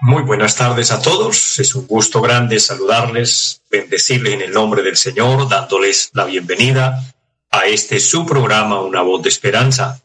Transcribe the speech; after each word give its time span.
Muy 0.00 0.22
buenas 0.22 0.56
tardes 0.56 0.90
a 0.90 1.02
todos. 1.02 1.58
Es 1.58 1.74
un 1.74 1.86
gusto 1.86 2.22
grande 2.22 2.58
saludarles, 2.60 3.62
bendecirles 3.70 4.32
en 4.32 4.40
el 4.40 4.52
nombre 4.52 4.82
del 4.82 4.96
Señor, 4.96 5.48
dándoles 5.48 6.10
la 6.14 6.24
bienvenida 6.24 7.04
a 7.50 7.66
este 7.66 8.00
su 8.00 8.24
programa 8.24 8.80
Una 8.80 9.02
voz 9.02 9.22
de 9.22 9.28
esperanza. 9.28 10.00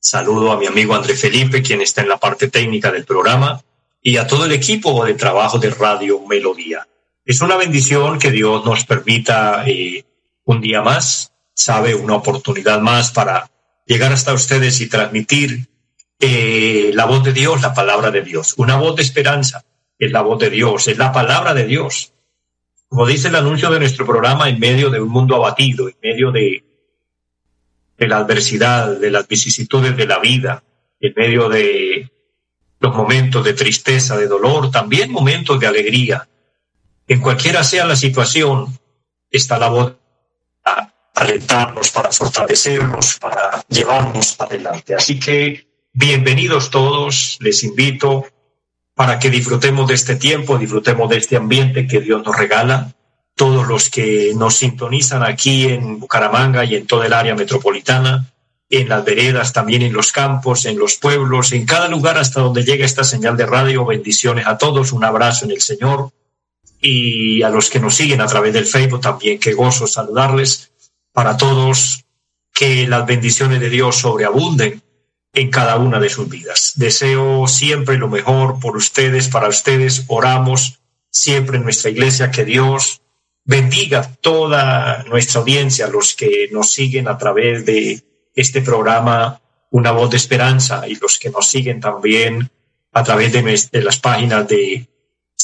Saludo 0.00 0.52
a 0.52 0.58
mi 0.58 0.66
amigo 0.66 0.94
André 0.94 1.16
Felipe, 1.16 1.60
quien 1.60 1.80
está 1.80 2.00
en 2.00 2.08
la 2.08 2.16
parte 2.16 2.48
técnica 2.48 2.90
del 2.90 3.04
programa, 3.04 3.62
y 4.00 4.16
a 4.16 4.26
todo 4.26 4.46
el 4.46 4.52
equipo 4.52 5.04
de 5.04 5.14
trabajo 5.14 5.58
de 5.58 5.70
Radio 5.70 6.20
Melodía. 6.26 6.88
Es 7.24 7.40
una 7.40 7.56
bendición 7.56 8.18
que 8.18 8.30
Dios 8.30 8.64
nos 8.64 8.84
permita 8.84 9.64
eh, 9.66 10.04
un 10.44 10.60
día 10.60 10.82
más, 10.82 11.32
sabe, 11.54 11.94
una 11.94 12.14
oportunidad 12.14 12.80
más 12.80 13.10
para 13.10 13.50
llegar 13.86 14.12
hasta 14.12 14.32
ustedes 14.32 14.80
y 14.80 14.88
transmitir 14.88 15.68
eh, 16.24 16.92
la 16.94 17.04
voz 17.04 17.24
de 17.24 17.32
Dios, 17.32 17.62
la 17.62 17.74
palabra 17.74 18.12
de 18.12 18.22
Dios. 18.22 18.54
Una 18.56 18.76
voz 18.76 18.94
de 18.94 19.02
esperanza 19.02 19.64
es 19.98 20.12
la 20.12 20.22
voz 20.22 20.38
de 20.38 20.50
Dios, 20.50 20.86
es 20.86 20.96
la 20.96 21.10
palabra 21.10 21.52
de 21.52 21.66
Dios. 21.66 22.12
Como 22.88 23.06
dice 23.06 23.26
el 23.26 23.34
anuncio 23.34 23.70
de 23.70 23.80
nuestro 23.80 24.06
programa, 24.06 24.48
en 24.48 24.60
medio 24.60 24.88
de 24.88 25.00
un 25.00 25.08
mundo 25.08 25.34
abatido, 25.34 25.88
en 25.88 25.96
medio 26.00 26.30
de, 26.30 26.64
de 27.98 28.06
la 28.06 28.18
adversidad, 28.18 29.00
de 29.00 29.10
las 29.10 29.26
vicisitudes 29.26 29.96
de 29.96 30.06
la 30.06 30.20
vida, 30.20 30.62
en 31.00 31.12
medio 31.16 31.48
de 31.48 32.08
los 32.78 32.94
momentos 32.94 33.44
de 33.44 33.54
tristeza, 33.54 34.16
de 34.16 34.28
dolor, 34.28 34.70
también 34.70 35.10
momentos 35.10 35.58
de 35.58 35.66
alegría. 35.66 36.28
En 37.08 37.20
cualquiera 37.20 37.64
sea 37.64 37.84
la 37.84 37.96
situación, 37.96 38.78
está 39.28 39.58
la 39.58 39.70
voz 39.70 39.96
para 40.62 40.94
alentarnos, 41.16 41.90
para 41.90 42.12
fortalecernos, 42.12 43.18
para 43.18 43.64
llevarnos 43.68 44.40
adelante. 44.40 44.94
Así 44.94 45.18
que 45.18 45.71
Bienvenidos 45.94 46.70
todos, 46.70 47.36
les 47.40 47.62
invito 47.64 48.24
para 48.94 49.18
que 49.18 49.28
disfrutemos 49.28 49.86
de 49.86 49.92
este 49.92 50.16
tiempo, 50.16 50.56
disfrutemos 50.56 51.10
de 51.10 51.18
este 51.18 51.36
ambiente 51.36 51.86
que 51.86 52.00
Dios 52.00 52.24
nos 52.24 52.34
regala. 52.34 52.94
Todos 53.34 53.68
los 53.68 53.90
que 53.90 54.32
nos 54.34 54.56
sintonizan 54.56 55.22
aquí 55.22 55.64
en 55.68 56.00
Bucaramanga 56.00 56.64
y 56.64 56.76
en 56.76 56.86
toda 56.86 57.04
el 57.04 57.12
área 57.12 57.34
metropolitana, 57.34 58.32
en 58.70 58.88
las 58.88 59.04
veredas, 59.04 59.52
también 59.52 59.82
en 59.82 59.92
los 59.92 60.12
campos, 60.12 60.64
en 60.64 60.78
los 60.78 60.94
pueblos, 60.94 61.52
en 61.52 61.66
cada 61.66 61.88
lugar 61.88 62.16
hasta 62.16 62.40
donde 62.40 62.64
llega 62.64 62.86
esta 62.86 63.04
señal 63.04 63.36
de 63.36 63.44
radio. 63.44 63.84
Bendiciones 63.84 64.46
a 64.46 64.56
todos, 64.56 64.92
un 64.92 65.04
abrazo 65.04 65.44
en 65.44 65.50
el 65.50 65.60
Señor. 65.60 66.10
Y 66.80 67.42
a 67.42 67.50
los 67.50 67.68
que 67.68 67.80
nos 67.80 67.94
siguen 67.94 68.22
a 68.22 68.26
través 68.26 68.54
del 68.54 68.64
Facebook 68.64 69.02
también, 69.02 69.38
qué 69.38 69.52
gozo 69.52 69.86
saludarles. 69.86 70.72
Para 71.12 71.36
todos, 71.36 72.06
que 72.54 72.86
las 72.88 73.04
bendiciones 73.04 73.60
de 73.60 73.68
Dios 73.68 73.96
sobreabunden 73.96 74.82
en 75.32 75.50
cada 75.50 75.76
una 75.76 75.98
de 75.98 76.10
sus 76.10 76.28
vidas. 76.28 76.72
Deseo 76.76 77.46
siempre 77.46 77.96
lo 77.96 78.08
mejor 78.08 78.60
por 78.60 78.76
ustedes, 78.76 79.28
para 79.28 79.48
ustedes. 79.48 80.04
Oramos 80.08 80.80
siempre 81.10 81.56
en 81.56 81.64
nuestra 81.64 81.90
iglesia 81.90 82.30
que 82.30 82.44
Dios 82.44 83.02
bendiga 83.44 84.14
toda 84.20 85.04
nuestra 85.04 85.40
audiencia, 85.40 85.88
los 85.88 86.14
que 86.14 86.48
nos 86.52 86.72
siguen 86.72 87.08
a 87.08 87.18
través 87.18 87.64
de 87.66 88.02
este 88.34 88.62
programa 88.62 89.40
Una 89.70 89.90
voz 89.90 90.10
de 90.10 90.18
esperanza 90.18 90.86
y 90.86 90.96
los 90.96 91.18
que 91.18 91.30
nos 91.30 91.48
siguen 91.48 91.80
también 91.80 92.50
a 92.92 93.02
través 93.02 93.32
de, 93.32 93.82
las 93.82 93.98
páginas 93.98 94.46
de, 94.46 94.86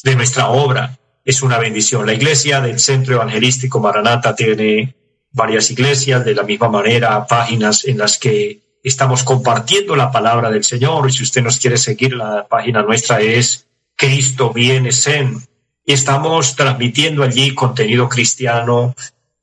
de 0.05 0.15
nuestra 0.15 0.51
obra. 0.51 0.99
Es 1.25 1.41
una 1.41 1.57
bendición. 1.57 2.05
La 2.05 2.13
iglesia 2.13 2.61
del 2.61 2.79
Centro 2.79 3.15
Evangelístico 3.15 3.81
Maranata 3.81 4.37
tiene 4.37 4.95
varias 5.33 5.71
iglesias, 5.71 6.27
de 6.27 6.35
la 6.35 6.43
misma 6.43 6.69
manera, 6.69 7.27
páginas 7.27 7.87
en 7.87 7.97
las 7.97 8.19
que 8.19 8.68
estamos 8.83 9.25
compartiendo 9.25 9.97
la 9.97 10.11
palabra 10.11 10.51
del 10.51 10.65
Señor. 10.65 11.09
Y 11.09 11.13
si 11.13 11.23
usted 11.23 11.43
nos 11.43 11.59
quiere 11.59 11.77
seguir, 11.77 12.15
la 12.15 12.47
página 12.47 12.83
nuestra 12.83 13.21
es 13.21 13.67
Cristo 13.97 14.53
viene 14.53 14.93
Zen. 14.93 15.43
Y 15.85 15.93
estamos 15.93 16.57
transmitiendo 16.57 17.23
allí 17.23 17.55
contenido 17.55 18.09
cristiano, 18.09 18.95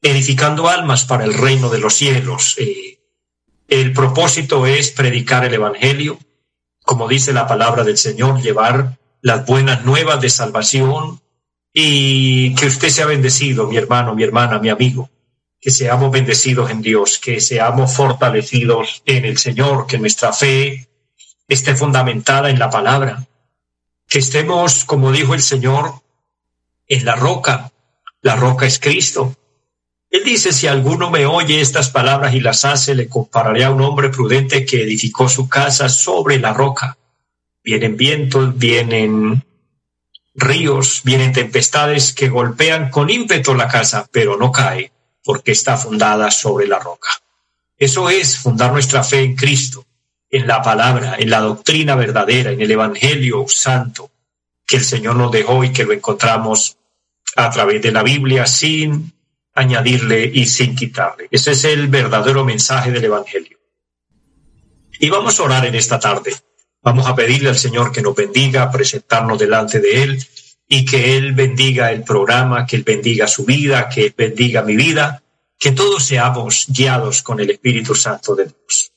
edificando 0.01 0.69
almas 0.69 1.05
para 1.05 1.25
el 1.25 1.33
reino 1.33 1.69
de 1.69 1.79
los 1.79 1.95
cielos. 1.95 2.55
Eh, 2.57 2.99
el 3.67 3.93
propósito 3.93 4.65
es 4.67 4.91
predicar 4.91 5.43
el 5.45 5.55
Evangelio, 5.55 6.19
como 6.83 7.07
dice 7.07 7.33
la 7.33 7.47
palabra 7.47 7.83
del 7.83 7.97
Señor, 7.97 8.41
llevar 8.41 8.99
las 9.21 9.45
buenas 9.45 9.83
nuevas 9.85 10.21
de 10.21 10.29
salvación 10.29 11.19
y 11.73 12.53
que 12.55 12.67
usted 12.67 12.89
sea 12.89 13.07
bendecido, 13.07 13.67
mi 13.67 13.75
hermano, 13.77 14.13
mi 14.13 14.23
hermana, 14.23 14.59
mi 14.59 14.69
amigo 14.69 15.09
que 15.65 15.71
seamos 15.71 16.11
bendecidos 16.11 16.69
en 16.69 16.83
Dios, 16.83 17.17
que 17.17 17.41
seamos 17.41 17.91
fortalecidos 17.91 19.01
en 19.07 19.25
el 19.25 19.39
Señor, 19.39 19.87
que 19.87 19.97
nuestra 19.97 20.31
fe 20.31 20.87
esté 21.47 21.75
fundamentada 21.75 22.51
en 22.51 22.59
la 22.59 22.69
palabra, 22.69 23.25
que 24.07 24.19
estemos, 24.19 24.85
como 24.85 25.11
dijo 25.11 25.33
el 25.33 25.41
Señor, 25.41 26.03
en 26.87 27.03
la 27.03 27.15
roca. 27.15 27.71
La 28.21 28.35
roca 28.35 28.67
es 28.67 28.77
Cristo. 28.77 29.35
Él 30.11 30.23
dice, 30.23 30.53
si 30.53 30.67
alguno 30.67 31.09
me 31.09 31.25
oye 31.25 31.59
estas 31.59 31.89
palabras 31.89 32.35
y 32.35 32.41
las 32.41 32.63
hace, 32.63 32.93
le 32.93 33.09
compararé 33.09 33.63
a 33.63 33.71
un 33.71 33.81
hombre 33.81 34.09
prudente 34.09 34.65
que 34.65 34.83
edificó 34.83 35.27
su 35.27 35.49
casa 35.49 35.89
sobre 35.89 36.37
la 36.37 36.53
roca. 36.53 36.95
Vienen 37.63 37.97
vientos, 37.97 38.55
vienen 38.55 39.43
ríos, 40.35 41.01
vienen 41.03 41.33
tempestades 41.33 42.13
que 42.13 42.29
golpean 42.29 42.91
con 42.91 43.09
ímpetu 43.09 43.55
la 43.55 43.67
casa, 43.67 44.07
pero 44.11 44.37
no 44.37 44.51
cae, 44.51 44.91
porque 45.25 45.51
está 45.51 45.75
fundada 45.75 46.29
sobre 46.31 46.67
la 46.67 46.79
roca. 46.79 47.09
Eso 47.77 48.09
es 48.09 48.37
fundar 48.37 48.71
nuestra 48.71 49.03
fe 49.03 49.19
en 49.19 49.35
Cristo, 49.35 49.85
en 50.29 50.47
la 50.47 50.61
palabra, 50.61 51.15
en 51.17 51.29
la 51.29 51.41
doctrina 51.41 51.95
verdadera, 51.95 52.51
en 52.51 52.61
el 52.61 52.71
Evangelio 52.71 53.45
santo 53.47 54.11
que 54.65 54.77
el 54.77 54.85
Señor 54.85 55.15
nos 55.15 55.31
dejó 55.31 55.63
y 55.63 55.73
que 55.73 55.83
lo 55.83 55.93
encontramos 55.93 56.77
a 57.35 57.49
través 57.49 57.81
de 57.81 57.91
la 57.91 58.03
Biblia 58.03 58.45
sin 58.45 59.13
añadirle 59.55 60.31
y 60.33 60.45
sin 60.45 60.75
quitarle. 60.75 61.27
Ese 61.31 61.51
es 61.51 61.63
el 61.65 61.87
verdadero 61.87 62.45
mensaje 62.45 62.91
del 62.91 63.03
Evangelio. 63.03 63.57
Y 64.99 65.09
vamos 65.09 65.39
a 65.39 65.43
orar 65.43 65.65
en 65.65 65.75
esta 65.75 65.99
tarde. 65.99 66.35
Vamos 66.81 67.07
a 67.07 67.15
pedirle 67.15 67.49
al 67.49 67.57
Señor 67.57 67.91
que 67.91 68.01
nos 68.01 68.15
bendiga, 68.15 68.71
presentarnos 68.71 69.39
delante 69.39 69.79
de 69.79 70.03
Él 70.03 70.27
y 70.67 70.85
que 70.85 71.17
Él 71.17 71.33
bendiga 71.33 71.91
el 71.91 72.03
programa, 72.03 72.65
que 72.65 72.75
Él 72.75 72.83
bendiga 72.83 73.27
su 73.27 73.45
vida, 73.45 73.87
que 73.89 74.07
Él 74.07 74.15
bendiga 74.17 74.61
mi 74.61 74.75
vida, 74.75 75.23
que 75.57 75.71
todos 75.71 76.05
seamos 76.05 76.65
guiados 76.69 77.21
con 77.21 77.39
el 77.39 77.51
Espíritu 77.51 77.95
Santo 77.95 78.35
de 78.35 78.45
Dios. 78.45 78.91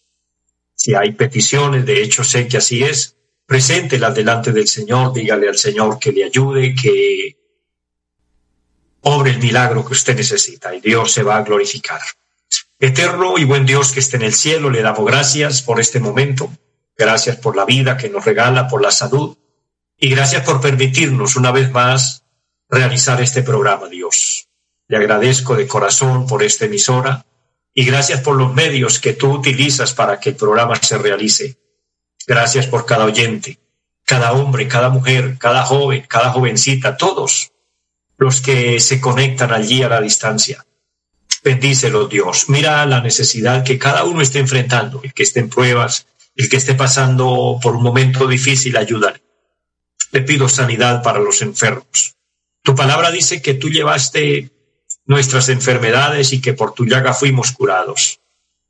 Si 0.74 0.94
hay 0.94 1.12
peticiones, 1.12 1.84
de 1.84 2.02
hecho 2.02 2.24
sé 2.24 2.48
que 2.48 2.58
así 2.58 2.82
es, 2.82 3.16
preséntelas 3.46 4.14
delante 4.14 4.52
del 4.52 4.68
Señor, 4.68 5.12
dígale 5.12 5.48
al 5.48 5.58
Señor 5.58 5.98
que 5.98 6.12
le 6.12 6.24
ayude, 6.24 6.74
que 6.74 7.36
obre 9.02 9.30
el 9.30 9.38
milagro 9.38 9.84
que 9.84 9.92
usted 9.92 10.16
necesita 10.16 10.74
y 10.74 10.80
Dios 10.80 11.12
se 11.12 11.22
va 11.22 11.38
a 11.38 11.42
glorificar. 11.42 12.00
Eterno 12.78 13.38
y 13.38 13.44
buen 13.44 13.66
Dios 13.66 13.92
que 13.92 14.00
esté 14.00 14.16
en 14.16 14.22
el 14.22 14.34
cielo, 14.34 14.70
le 14.70 14.82
damos 14.82 15.04
gracias 15.04 15.62
por 15.62 15.80
este 15.80 15.98
momento, 15.98 16.50
gracias 16.96 17.36
por 17.36 17.56
la 17.56 17.64
vida 17.64 17.96
que 17.96 18.08
nos 18.08 18.24
regala, 18.24 18.68
por 18.68 18.82
la 18.82 18.90
salud, 18.90 19.36
y 19.98 20.10
gracias 20.10 20.44
por 20.44 20.60
permitirnos 20.60 21.34
una 21.34 21.50
vez 21.50 21.72
más 21.72 22.22
realizar 22.68 23.20
este 23.20 23.42
programa, 23.42 23.88
Dios. 23.88 24.46
Le 24.86 24.96
agradezco 24.96 25.56
de 25.56 25.66
corazón 25.66 26.26
por 26.26 26.42
esta 26.42 26.66
emisora 26.66 27.26
y 27.74 27.84
gracias 27.84 28.20
por 28.20 28.36
los 28.36 28.54
medios 28.54 29.00
que 29.00 29.14
tú 29.14 29.32
utilizas 29.32 29.92
para 29.92 30.20
que 30.20 30.30
el 30.30 30.36
programa 30.36 30.76
se 30.76 30.98
realice. 30.98 31.58
Gracias 32.26 32.66
por 32.68 32.86
cada 32.86 33.04
oyente, 33.06 33.58
cada 34.04 34.32
hombre, 34.32 34.68
cada 34.68 34.88
mujer, 34.88 35.36
cada 35.36 35.64
joven, 35.64 36.04
cada 36.08 36.30
jovencita, 36.30 36.96
todos 36.96 37.50
los 38.16 38.40
que 38.40 38.78
se 38.80 39.00
conectan 39.00 39.52
allí 39.52 39.82
a 39.82 39.88
la 39.88 40.00
distancia. 40.00 40.64
Bendícelo, 41.42 42.06
Dios. 42.06 42.48
Mira 42.48 42.86
la 42.86 43.00
necesidad 43.00 43.64
que 43.64 43.78
cada 43.78 44.04
uno 44.04 44.22
esté 44.22 44.38
enfrentando, 44.38 45.00
el 45.02 45.12
que 45.12 45.22
esté 45.24 45.40
en 45.40 45.48
pruebas, 45.48 46.06
el 46.36 46.48
que 46.48 46.56
esté 46.56 46.74
pasando 46.74 47.58
por 47.60 47.76
un 47.76 47.82
momento 47.82 48.26
difícil, 48.26 48.76
ayúdale 48.76 49.27
te 50.10 50.22
pido 50.22 50.48
sanidad 50.48 51.02
para 51.02 51.18
los 51.18 51.42
enfermos. 51.42 52.16
Tu 52.62 52.74
palabra 52.74 53.10
dice 53.10 53.42
que 53.42 53.54
tú 53.54 53.68
llevaste 53.70 54.50
nuestras 55.06 55.48
enfermedades 55.48 56.32
y 56.32 56.40
que 56.40 56.52
por 56.52 56.74
tu 56.74 56.84
llaga 56.84 57.14
fuimos 57.14 57.52
curados. 57.52 58.20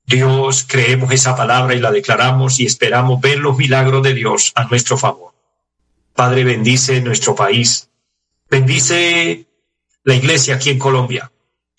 Dios, 0.06 0.64
creemos 0.66 1.12
esa 1.12 1.36
palabra 1.36 1.74
y 1.74 1.80
la 1.80 1.90
declaramos 1.90 2.60
y 2.60 2.66
esperamos 2.66 3.20
ver 3.20 3.38
los 3.38 3.56
milagros 3.58 4.02
de 4.02 4.14
Dios 4.14 4.52
a 4.54 4.64
nuestro 4.64 4.96
favor. 4.96 5.34
Padre, 6.14 6.44
bendice 6.44 7.00
nuestro 7.00 7.34
país. 7.34 7.90
Bendice 8.50 9.46
la 10.04 10.14
iglesia 10.14 10.54
aquí 10.54 10.70
en 10.70 10.78
Colombia. 10.78 11.30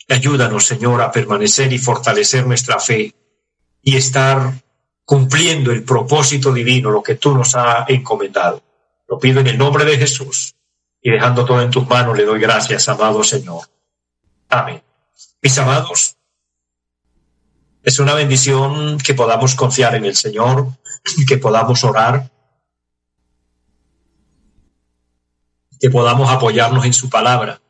Ayúdanos, 0.08 0.66
Señor, 0.66 1.02
a 1.02 1.12
permanecer 1.12 1.74
y 1.74 1.80
fortalecer 1.80 2.46
nuestra 2.46 2.80
fe 2.80 3.16
y 3.82 3.96
estar 3.96 4.54
cumpliendo 5.06 5.72
el 5.72 5.84
propósito 5.84 6.54
divino, 6.54 6.92
lo 6.92 7.02
que 7.02 7.16
tú 7.16 7.34
nos 7.34 7.56
has 7.56 7.90
encomendado. 7.90 8.62
Lo 9.10 9.18
pido 9.18 9.40
en 9.40 9.48
el 9.48 9.58
nombre 9.58 9.86
de 9.86 9.98
Jesús 9.98 10.56
y 11.02 11.10
dejando 11.10 11.44
todo 11.44 11.62
en 11.62 11.72
tus 11.72 11.88
manos, 11.88 12.16
le 12.16 12.26
doy 12.26 12.40
gracias, 12.40 12.88
amado 12.90 13.24
Señor. 13.24 13.68
Amén. 14.50 14.84
Mis 15.42 15.58
amados, 15.58 16.18
es 17.82 17.98
una 18.00 18.14
bendición 18.14 19.00
que 19.00 19.16
podamos 19.16 19.56
confiar 19.56 19.96
en 19.96 20.06
el 20.06 20.16
Señor, 20.16 20.68
que 21.28 21.38
podamos 21.38 21.84
orar, 21.84 22.30
que 25.80 25.90
podamos 25.90 26.30
apoyarnos 26.30 26.86
en 26.86 26.94
su 26.94 27.10
palabra. 27.10 27.62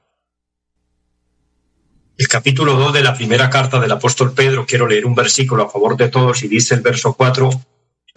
El 2.17 2.27
capítulo 2.27 2.73
2 2.73 2.91
de 2.91 3.03
la 3.03 3.13
primera 3.13 3.49
carta 3.49 3.79
del 3.79 3.91
apóstol 3.91 4.33
Pedro, 4.33 4.65
quiero 4.65 4.87
leer 4.87 5.05
un 5.05 5.15
versículo 5.15 5.63
a 5.63 5.69
favor 5.69 5.95
de 5.95 6.09
todos 6.09 6.43
y 6.43 6.49
dice 6.49 6.75
el 6.75 6.81
verso 6.81 7.13
4, 7.13 7.49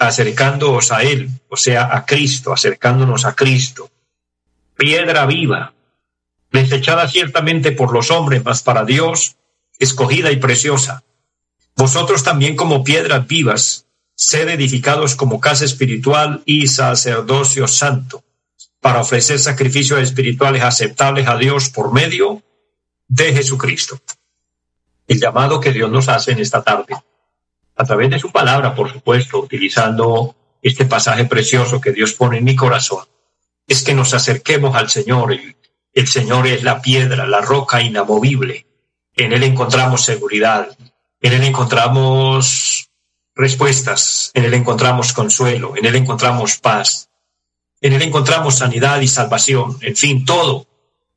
acercándoos 0.08 0.92
a 0.92 1.02
Él, 1.02 1.28
o 1.48 1.56
sea, 1.56 1.94
a 1.96 2.04
Cristo, 2.04 2.52
acercándonos 2.52 3.24
a 3.24 3.34
Cristo, 3.34 3.90
piedra 4.76 5.26
viva, 5.26 5.74
desechada 6.50 7.08
ciertamente 7.08 7.72
por 7.72 7.92
los 7.92 8.10
hombres, 8.10 8.42
mas 8.44 8.62
para 8.62 8.84
Dios, 8.84 9.36
escogida 9.78 10.30
y 10.30 10.36
preciosa. 10.36 11.02
Vosotros 11.76 12.22
también 12.22 12.56
como 12.56 12.84
piedras 12.84 13.26
vivas, 13.26 13.86
sed 14.14 14.48
edificados 14.48 15.16
como 15.16 15.40
casa 15.40 15.64
espiritual 15.64 16.42
y 16.44 16.66
sacerdocio 16.66 17.66
santo, 17.66 18.22
para 18.80 19.00
ofrecer 19.00 19.38
sacrificios 19.38 20.00
espirituales 20.00 20.62
aceptables 20.62 21.26
a 21.28 21.36
Dios 21.36 21.70
por 21.70 21.92
medio 21.92 22.42
de 23.08 23.32
Jesucristo. 23.32 24.00
El 25.06 25.20
llamado 25.20 25.60
que 25.60 25.72
Dios 25.72 25.90
nos 25.90 26.08
hace 26.08 26.32
en 26.32 26.40
esta 26.40 26.62
tarde, 26.62 26.94
a 27.76 27.84
través 27.84 28.10
de 28.10 28.18
su 28.18 28.30
palabra, 28.30 28.74
por 28.74 28.92
supuesto, 28.92 29.38
utilizando 29.38 30.36
este 30.60 30.84
pasaje 30.84 31.24
precioso 31.24 31.80
que 31.80 31.92
Dios 31.92 32.12
pone 32.12 32.38
en 32.38 32.44
mi 32.44 32.54
corazón, 32.54 33.04
es 33.66 33.82
que 33.82 33.94
nos 33.94 34.14
acerquemos 34.14 34.76
al 34.76 34.90
Señor. 34.90 35.32
El, 35.32 35.56
el 35.92 36.08
Señor 36.08 36.46
es 36.46 36.62
la 36.62 36.80
piedra, 36.80 37.26
la 37.26 37.40
roca 37.40 37.82
inamovible. 37.82 38.66
En 39.14 39.32
Él 39.32 39.42
encontramos 39.42 40.04
seguridad, 40.04 40.68
en 41.20 41.32
Él 41.32 41.44
encontramos 41.44 42.90
respuestas, 43.34 44.30
en 44.34 44.44
Él 44.44 44.54
encontramos 44.54 45.12
consuelo, 45.12 45.76
en 45.76 45.86
Él 45.86 45.96
encontramos 45.96 46.58
paz, 46.58 47.10
en 47.80 47.92
Él 47.92 48.02
encontramos 48.02 48.56
sanidad 48.56 49.00
y 49.00 49.08
salvación, 49.08 49.76
en 49.80 49.96
fin, 49.96 50.24
todo, 50.24 50.66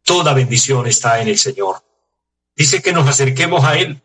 toda 0.03 0.33
bendición 0.33 0.87
está 0.87 1.21
en 1.21 1.27
el 1.27 1.37
Señor. 1.37 1.83
Dice 2.55 2.81
que 2.81 2.93
nos 2.93 3.07
acerquemos 3.07 3.63
a 3.63 3.77
Él, 3.77 4.01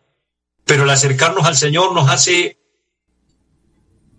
pero 0.71 0.85
el 0.85 0.91
acercarnos 0.91 1.47
al 1.47 1.57
Señor 1.57 1.93
nos 1.93 2.09
hace 2.09 2.57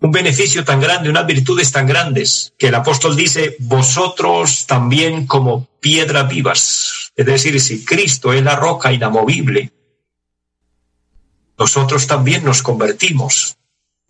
un 0.00 0.12
beneficio 0.12 0.66
tan 0.66 0.82
grande, 0.82 1.08
unas 1.08 1.26
virtudes 1.26 1.72
tan 1.72 1.86
grandes, 1.86 2.52
que 2.58 2.66
el 2.66 2.74
apóstol 2.74 3.16
dice, 3.16 3.56
vosotros 3.58 4.66
también 4.66 5.26
como 5.26 5.64
piedras 5.80 6.28
vivas. 6.28 7.10
Es 7.16 7.24
decir, 7.24 7.58
si 7.58 7.86
Cristo 7.86 8.34
es 8.34 8.42
la 8.42 8.54
roca 8.54 8.92
inamovible, 8.92 9.72
nosotros 11.56 12.06
también 12.06 12.44
nos 12.44 12.62
convertimos 12.62 13.56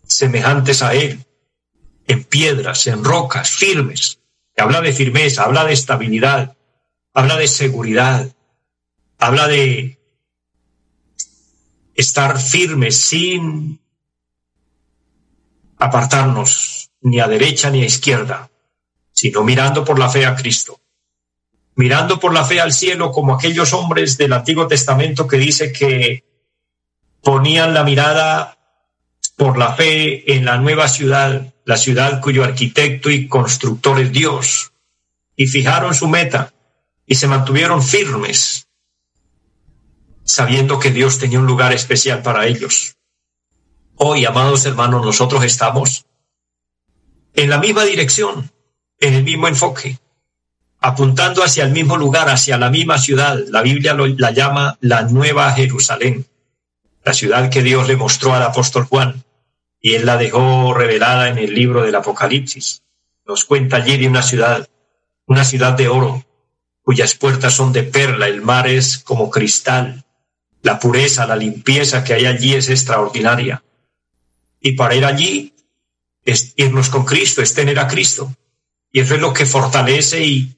semejantes 0.05 0.81
a 0.81 0.95
Él, 0.95 1.23
en 2.07 2.25
piedras, 2.25 2.87
en 2.87 3.05
rocas 3.05 3.51
firmes. 3.51 4.19
Habla 4.57 4.81
de 4.81 4.91
firmeza, 4.91 5.45
habla 5.45 5.63
de 5.63 5.71
estabilidad, 5.71 6.57
habla 7.13 7.37
de 7.37 7.47
seguridad, 7.47 8.27
habla 9.17 9.47
de 9.47 10.02
estar 11.95 12.39
firmes 12.39 12.97
sin 12.97 13.79
apartarnos 15.77 16.91
ni 17.01 17.19
a 17.19 17.27
derecha 17.27 17.69
ni 17.69 17.83
a 17.83 17.85
izquierda, 17.85 18.49
sino 19.11 19.43
mirando 19.43 19.83
por 19.83 19.99
la 19.99 20.09
fe 20.09 20.25
a 20.25 20.35
Cristo, 20.35 20.79
mirando 21.75 22.19
por 22.19 22.33
la 22.33 22.45
fe 22.45 22.61
al 22.61 22.73
cielo 22.73 23.11
como 23.11 23.33
aquellos 23.33 23.73
hombres 23.73 24.17
del 24.17 24.33
Antiguo 24.33 24.67
Testamento 24.67 25.27
que 25.27 25.37
dice 25.37 25.71
que 25.71 26.23
ponían 27.21 27.73
la 27.73 27.83
mirada 27.83 28.57
por 29.35 29.57
la 29.57 29.73
fe 29.73 30.35
en 30.35 30.45
la 30.45 30.57
nueva 30.57 30.87
ciudad, 30.87 31.53
la 31.65 31.77
ciudad 31.77 32.21
cuyo 32.21 32.43
arquitecto 32.43 33.09
y 33.09 33.27
constructor 33.27 33.99
es 33.99 34.11
Dios, 34.11 34.71
y 35.35 35.47
fijaron 35.47 35.93
su 35.93 36.07
meta 36.07 36.53
y 37.05 37.15
se 37.15 37.27
mantuvieron 37.27 37.83
firmes, 37.83 38.67
sabiendo 40.23 40.79
que 40.79 40.91
Dios 40.91 41.19
tenía 41.19 41.39
un 41.39 41.47
lugar 41.47 41.73
especial 41.73 42.21
para 42.21 42.47
ellos. 42.47 42.95
Hoy, 43.95 44.25
amados 44.25 44.65
hermanos, 44.65 45.05
nosotros 45.05 45.43
estamos 45.43 46.05
en 47.33 47.49
la 47.49 47.57
misma 47.57 47.83
dirección, 47.83 48.51
en 48.99 49.13
el 49.13 49.23
mismo 49.23 49.47
enfoque, 49.47 49.99
apuntando 50.79 51.43
hacia 51.43 51.63
el 51.63 51.71
mismo 51.71 51.97
lugar, 51.97 52.29
hacia 52.29 52.57
la 52.57 52.69
misma 52.69 52.97
ciudad. 52.97 53.37
La 53.49 53.61
Biblia 53.61 53.95
la 53.95 54.31
llama 54.31 54.77
la 54.81 55.03
Nueva 55.03 55.51
Jerusalén, 55.53 56.25
la 57.03 57.13
ciudad 57.13 57.49
que 57.49 57.63
Dios 57.63 57.87
le 57.87 57.97
mostró 57.97 58.33
al 58.33 58.43
apóstol 58.43 58.85
Juan, 58.85 59.23
y 59.79 59.95
él 59.95 60.05
la 60.05 60.17
dejó 60.17 60.73
revelada 60.73 61.29
en 61.29 61.37
el 61.37 61.53
libro 61.53 61.83
del 61.83 61.95
Apocalipsis. 61.95 62.83
Nos 63.25 63.45
cuenta 63.45 63.77
allí 63.77 63.97
de 63.97 64.07
una 64.07 64.21
ciudad, 64.21 64.67
una 65.25 65.43
ciudad 65.43 65.73
de 65.73 65.87
oro, 65.87 66.25
cuyas 66.81 67.15
puertas 67.15 67.53
son 67.53 67.73
de 67.73 67.83
perla, 67.83 68.27
el 68.27 68.41
mar 68.41 68.67
es 68.67 68.97
como 68.97 69.29
cristal, 69.29 70.02
la 70.63 70.79
pureza, 70.79 71.27
la 71.27 71.35
limpieza 71.35 72.03
que 72.03 72.13
hay 72.13 72.25
allí 72.25 72.55
es 72.55 72.69
extraordinaria. 72.69 73.63
Y 74.61 74.71
para 74.71 74.95
ir 74.95 75.05
allí 75.05 75.53
es 76.25 76.53
irnos 76.55 76.89
con 76.89 77.05
Cristo, 77.05 77.41
es 77.41 77.53
tener 77.53 77.77
a 77.79 77.87
Cristo. 77.87 78.33
Y 78.91 79.01
eso 79.01 79.15
es 79.15 79.21
lo 79.21 79.33
que 79.33 79.45
fortalece 79.45 80.25
y, 80.25 80.55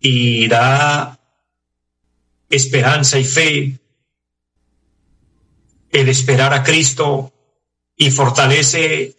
y 0.00 0.46
da 0.46 1.18
esperanza 2.48 3.18
y 3.18 3.24
fe. 3.24 3.78
El 5.90 6.08
esperar 6.08 6.54
a 6.54 6.62
Cristo 6.62 7.32
y 7.96 8.12
fortalece 8.12 9.16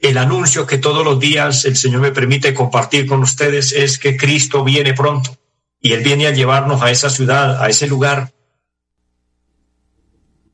el 0.00 0.18
anuncio 0.18 0.66
que 0.66 0.78
todos 0.78 1.04
los 1.04 1.20
días 1.20 1.64
el 1.66 1.76
Señor 1.76 2.00
me 2.00 2.10
permite 2.10 2.52
compartir 2.52 3.06
con 3.06 3.22
ustedes 3.22 3.72
es 3.72 3.98
que 3.98 4.16
Cristo 4.16 4.64
viene 4.64 4.94
pronto 4.94 5.38
y 5.78 5.92
Él 5.92 6.02
viene 6.02 6.26
a 6.26 6.32
llevarnos 6.32 6.82
a 6.82 6.90
esa 6.90 7.10
ciudad, 7.10 7.62
a 7.62 7.68
ese 7.68 7.86
lugar. 7.86 8.32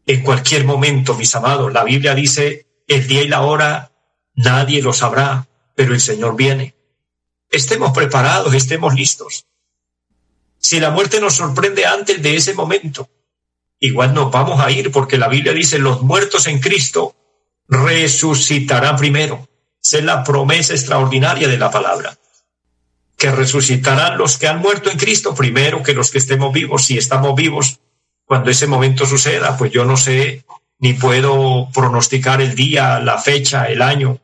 En 0.06 0.22
cualquier 0.22 0.64
momento, 0.64 1.14
mis 1.14 1.34
amados, 1.34 1.72
la 1.72 1.82
Biblia 1.82 2.14
dice 2.14 2.66
el 2.86 3.08
día 3.08 3.22
y 3.22 3.28
la 3.28 3.42
hora 3.42 3.90
nadie 4.34 4.80
lo 4.80 4.92
sabrá, 4.92 5.48
pero 5.74 5.94
el 5.94 6.00
Señor 6.00 6.36
viene. 6.36 6.76
Estemos 7.50 7.92
preparados, 7.92 8.54
estemos 8.54 8.94
listos. 8.94 9.46
Si 10.58 10.78
la 10.78 10.90
muerte 10.90 11.20
nos 11.20 11.34
sorprende 11.34 11.86
antes 11.86 12.22
de 12.22 12.36
ese 12.36 12.54
momento, 12.54 13.08
igual 13.80 14.14
nos 14.14 14.30
vamos 14.30 14.60
a 14.60 14.70
ir 14.70 14.92
porque 14.92 15.18
la 15.18 15.28
Biblia 15.28 15.52
dice 15.52 15.78
los 15.78 16.02
muertos 16.02 16.46
en 16.46 16.60
Cristo 16.60 17.16
resucitarán 17.68 18.96
primero. 18.96 19.48
Esa 19.82 19.98
es 19.98 20.04
la 20.04 20.22
promesa 20.22 20.72
extraordinaria 20.72 21.48
de 21.48 21.58
la 21.58 21.70
palabra. 21.70 22.16
Que 23.16 23.32
resucitarán 23.32 24.18
los 24.18 24.38
que 24.38 24.46
han 24.46 24.60
muerto 24.60 24.90
en 24.90 24.98
Cristo 24.98 25.34
primero 25.34 25.82
que 25.82 25.94
los 25.94 26.10
que 26.10 26.18
estemos 26.18 26.52
vivos. 26.52 26.84
Si 26.84 26.96
estamos 26.96 27.34
vivos 27.34 27.80
cuando 28.26 28.50
ese 28.50 28.66
momento 28.66 29.06
suceda, 29.06 29.56
pues 29.56 29.72
yo 29.72 29.84
no 29.84 29.96
sé 29.96 30.44
ni 30.78 30.94
puedo 30.94 31.68
pronosticar 31.72 32.42
el 32.42 32.54
día, 32.54 32.98
la 32.98 33.18
fecha, 33.18 33.66
el 33.66 33.80
año. 33.80 34.18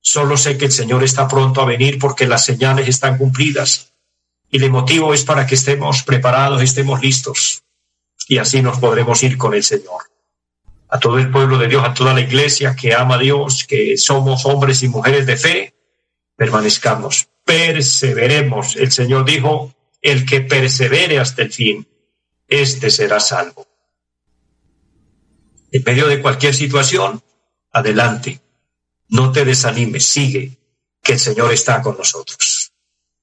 Solo 0.00 0.36
sé 0.36 0.56
que 0.56 0.66
el 0.66 0.72
Señor 0.72 1.02
está 1.02 1.26
pronto 1.26 1.60
a 1.60 1.66
venir 1.66 1.98
porque 1.98 2.26
las 2.26 2.44
señales 2.44 2.88
están 2.88 3.18
cumplidas. 3.18 3.92
Y 4.48 4.62
el 4.62 4.70
motivo 4.70 5.12
es 5.12 5.24
para 5.24 5.44
que 5.46 5.56
estemos 5.56 6.04
preparados, 6.04 6.62
estemos 6.62 7.02
listos. 7.02 7.64
Y 8.28 8.38
así 8.38 8.62
nos 8.62 8.78
podremos 8.78 9.22
ir 9.24 9.36
con 9.36 9.54
el 9.54 9.64
Señor. 9.64 10.02
A 10.88 11.00
todo 11.00 11.18
el 11.18 11.30
pueblo 11.30 11.58
de 11.58 11.66
Dios, 11.66 11.84
a 11.84 11.92
toda 11.92 12.14
la 12.14 12.20
iglesia 12.20 12.76
que 12.76 12.94
ama 12.94 13.16
a 13.16 13.18
Dios, 13.18 13.64
que 13.64 13.98
somos 13.98 14.46
hombres 14.46 14.82
y 14.84 14.88
mujeres 14.88 15.26
de 15.26 15.36
fe, 15.36 15.74
permanezcamos, 16.36 17.28
perseveremos. 17.44 18.76
El 18.76 18.92
Señor 18.92 19.24
dijo, 19.24 19.74
el 20.00 20.24
que 20.24 20.40
persevere 20.42 21.18
hasta 21.18 21.42
el 21.42 21.52
fin, 21.52 21.86
este 22.48 22.90
será 22.90 23.20
salvo 23.20 23.68
en 25.70 25.82
medio 25.84 26.08
de 26.08 26.20
cualquier 26.20 26.54
situación, 26.54 27.22
adelante. 27.72 28.40
No 29.08 29.32
te 29.32 29.44
desanimes, 29.44 30.06
sigue, 30.06 30.58
que 31.02 31.12
el 31.12 31.18
Señor 31.18 31.52
está 31.52 31.82
con 31.82 31.96
nosotros. 31.96 32.72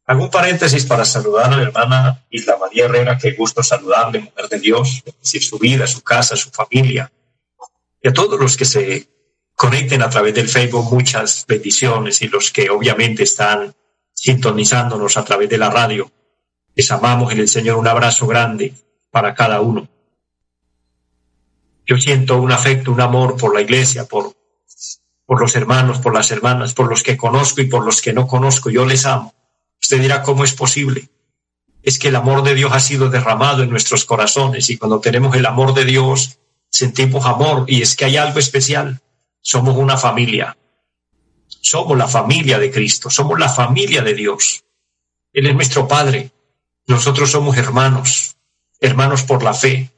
Hago 0.06 0.24
un 0.24 0.30
paréntesis 0.30 0.86
para 0.86 1.06
saludar 1.06 1.52
a 1.52 1.58
la 1.58 1.64
hermana 1.64 2.26
Isla 2.30 2.58
María 2.58 2.86
Herrera, 2.86 3.18
que 3.18 3.32
gusto 3.32 3.64
saludarle, 3.64 4.20
mujer 4.20 4.48
de 4.50 4.60
Dios, 4.60 5.04
su 5.22 5.58
vida, 5.58 5.88
su 5.88 6.02
casa, 6.02 6.36
su 6.36 6.52
familia. 6.52 7.12
Y 8.02 8.08
a 8.08 8.14
todos 8.14 8.40
los 8.40 8.56
que 8.56 8.66
se 8.66 9.10
conecten 9.56 10.04
a 10.04 10.10
través 10.10 10.36
del 10.36 10.48
Facebook, 10.48 10.92
muchas 10.94 11.46
bendiciones 11.48 12.22
y 12.22 12.28
los 12.28 12.52
que 12.52 12.70
obviamente 12.70 13.24
están 13.24 13.74
sintonizándonos 14.14 15.18
a 15.18 15.26
través 15.26 15.50
de 15.50 15.58
la 15.58 15.72
radio. 15.72 16.12
Les 16.76 16.92
amamos 16.92 17.32
en 17.34 17.40
el 17.40 17.48
Señor. 17.48 17.78
Un 17.78 17.88
abrazo 17.88 18.28
grande 18.28 18.74
para 19.16 19.34
cada 19.34 19.62
uno. 19.62 19.88
Yo 21.86 21.96
siento 21.96 22.36
un 22.36 22.52
afecto, 22.52 22.92
un 22.92 23.00
amor 23.00 23.38
por 23.38 23.56
la 23.56 23.62
iglesia, 23.62 24.04
por, 24.04 24.36
por 25.26 25.40
los 25.40 25.56
hermanos, 25.56 26.00
por 26.00 26.14
las 26.14 26.32
hermanas, 26.32 26.74
por 26.74 26.90
los 26.90 27.02
que 27.02 27.16
conozco 27.16 27.62
y 27.62 27.68
por 27.68 27.86
los 27.86 28.02
que 28.02 28.12
no 28.12 28.28
conozco. 28.28 28.70
Yo 28.70 28.86
les 28.86 29.06
amo. 29.06 29.34
Usted 29.82 30.02
dirá, 30.02 30.22
¿cómo 30.22 30.44
es 30.44 30.52
posible? 30.52 31.08
Es 31.82 31.98
que 31.98 32.10
el 32.10 32.18
amor 32.18 32.44
de 32.44 32.56
Dios 32.56 32.74
ha 32.74 32.82
sido 32.82 33.10
derramado 33.10 33.64
en 33.64 33.70
nuestros 33.70 34.04
corazones 34.04 34.70
y 34.70 34.78
cuando 34.78 35.00
tenemos 35.00 35.34
el 35.38 35.46
amor 35.46 35.74
de 35.74 35.86
Dios, 35.86 36.38
sentimos 36.70 37.26
amor 37.26 37.64
y 37.68 37.84
es 37.84 37.96
que 37.96 38.04
hay 38.04 38.18
algo 38.18 38.40
especial. 38.40 39.02
Somos 39.40 39.78
una 39.78 39.96
familia. 39.96 40.58
Somos 41.48 41.98
la 41.98 42.10
familia 42.10 42.60
de 42.60 42.70
Cristo, 42.70 43.10
somos 43.10 43.40
la 43.40 43.48
familia 43.48 44.02
de 44.02 44.14
Dios. 44.14 44.66
Él 45.32 45.48
es 45.48 45.56
nuestro 45.56 45.88
Padre. 45.88 46.34
Nosotros 46.86 47.32
somos 47.32 47.56
hermanos, 47.56 48.35
hermanos 48.80 49.24
por 49.24 49.44
la 49.44 49.54
fe. 49.54 49.92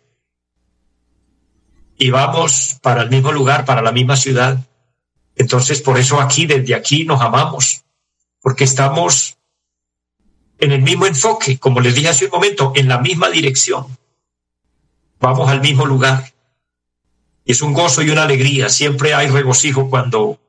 Y 1.97 2.09
vamos 2.09 2.77
para 2.81 3.01
el 3.01 3.09
mismo 3.09 3.31
lugar, 3.31 3.65
para 3.65 3.81
la 3.81 3.91
misma 3.91 4.15
ciudad. 4.15 4.59
Entonces, 5.35 5.81
por 5.81 5.97
eso 5.97 6.21
aquí, 6.21 6.45
desde 6.45 6.75
aquí, 6.75 7.05
nos 7.05 7.21
amamos, 7.21 7.83
porque 8.41 8.63
estamos 8.63 9.37
en 10.59 10.71
el 10.71 10.81
mismo 10.81 11.05
enfoque, 11.05 11.59
como 11.59 11.79
les 11.79 11.95
dije 11.95 12.09
hace 12.09 12.25
un 12.25 12.31
momento, 12.31 12.73
en 12.75 12.87
la 12.87 12.99
misma 12.99 13.29
dirección. 13.29 13.97
Vamos 15.19 15.49
al 15.49 15.61
mismo 15.61 15.85
lugar. 15.85 16.33
Es 17.45 17.61
un 17.61 17.73
gozo 17.73 18.01
y 18.01 18.09
una 18.09 18.23
alegría. 18.23 18.69
Siempre 18.69 19.13
hay 19.13 19.27
regocijo 19.27 19.89
cuando 19.89 20.39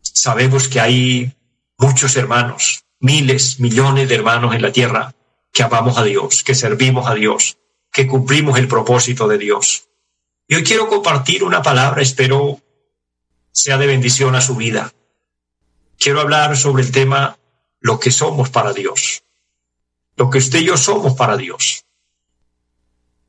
sabemos 0.00 0.68
que 0.68 0.80
hay 0.80 1.32
muchos 1.78 2.16
hermanos, 2.16 2.84
miles, 3.00 3.58
millones 3.58 4.08
de 4.08 4.14
hermanos 4.14 4.54
en 4.54 4.62
la 4.62 4.72
tierra 4.72 5.14
que 5.52 5.62
amamos 5.62 5.98
a 5.98 6.04
Dios, 6.04 6.42
que 6.42 6.54
servimos 6.54 7.08
a 7.08 7.14
Dios, 7.14 7.58
que 7.92 8.06
cumplimos 8.06 8.58
el 8.58 8.68
propósito 8.68 9.28
de 9.28 9.38
Dios. 9.38 9.88
Y 10.48 10.54
hoy 10.54 10.64
quiero 10.64 10.88
compartir 10.88 11.44
una 11.44 11.62
palabra, 11.62 12.02
espero 12.02 12.60
sea 13.52 13.76
de 13.76 13.86
bendición 13.86 14.34
a 14.34 14.40
su 14.40 14.56
vida. 14.56 14.92
Quiero 15.98 16.20
hablar 16.20 16.56
sobre 16.56 16.82
el 16.82 16.90
tema 16.90 17.38
lo 17.80 18.00
que 18.00 18.10
somos 18.10 18.48
para 18.48 18.72
Dios, 18.72 19.24
lo 20.16 20.30
que 20.30 20.38
usted 20.38 20.60
y 20.60 20.66
yo 20.66 20.76
somos 20.76 21.14
para 21.14 21.36
Dios. 21.36 21.84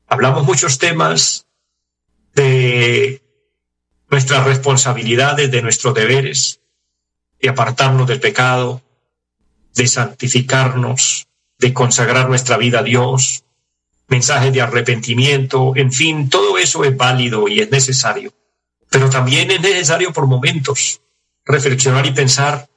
Hablamos 0.06 0.44
muchos 0.44 0.78
temas 0.78 1.46
de 2.34 3.22
nuestras 4.08 4.44
responsabilidades, 4.44 5.50
de 5.50 5.62
nuestros 5.62 5.94
deberes, 5.94 6.60
de 7.40 7.48
apartarnos 7.48 8.06
del 8.06 8.20
pecado, 8.20 8.82
de 9.74 9.86
santificarnos, 9.86 11.28
de 11.58 11.72
consagrar 11.72 12.28
nuestra 12.28 12.56
vida 12.56 12.80
a 12.80 12.82
Dios, 12.82 13.44
mensajes 14.08 14.52
de 14.52 14.60
arrepentimiento, 14.60 15.72
en 15.76 15.92
fin, 15.92 16.28
todo 16.28 16.58
eso 16.58 16.84
es 16.84 16.96
válido 16.96 17.48
y 17.48 17.60
es 17.60 17.70
necesario. 17.70 18.32
Pero 18.90 19.10
también 19.10 19.50
es 19.50 19.60
necesario 19.60 20.12
por 20.12 20.26
momentos 20.26 21.00
reflexionar 21.44 22.06
y 22.06 22.12
pensar 22.12 22.68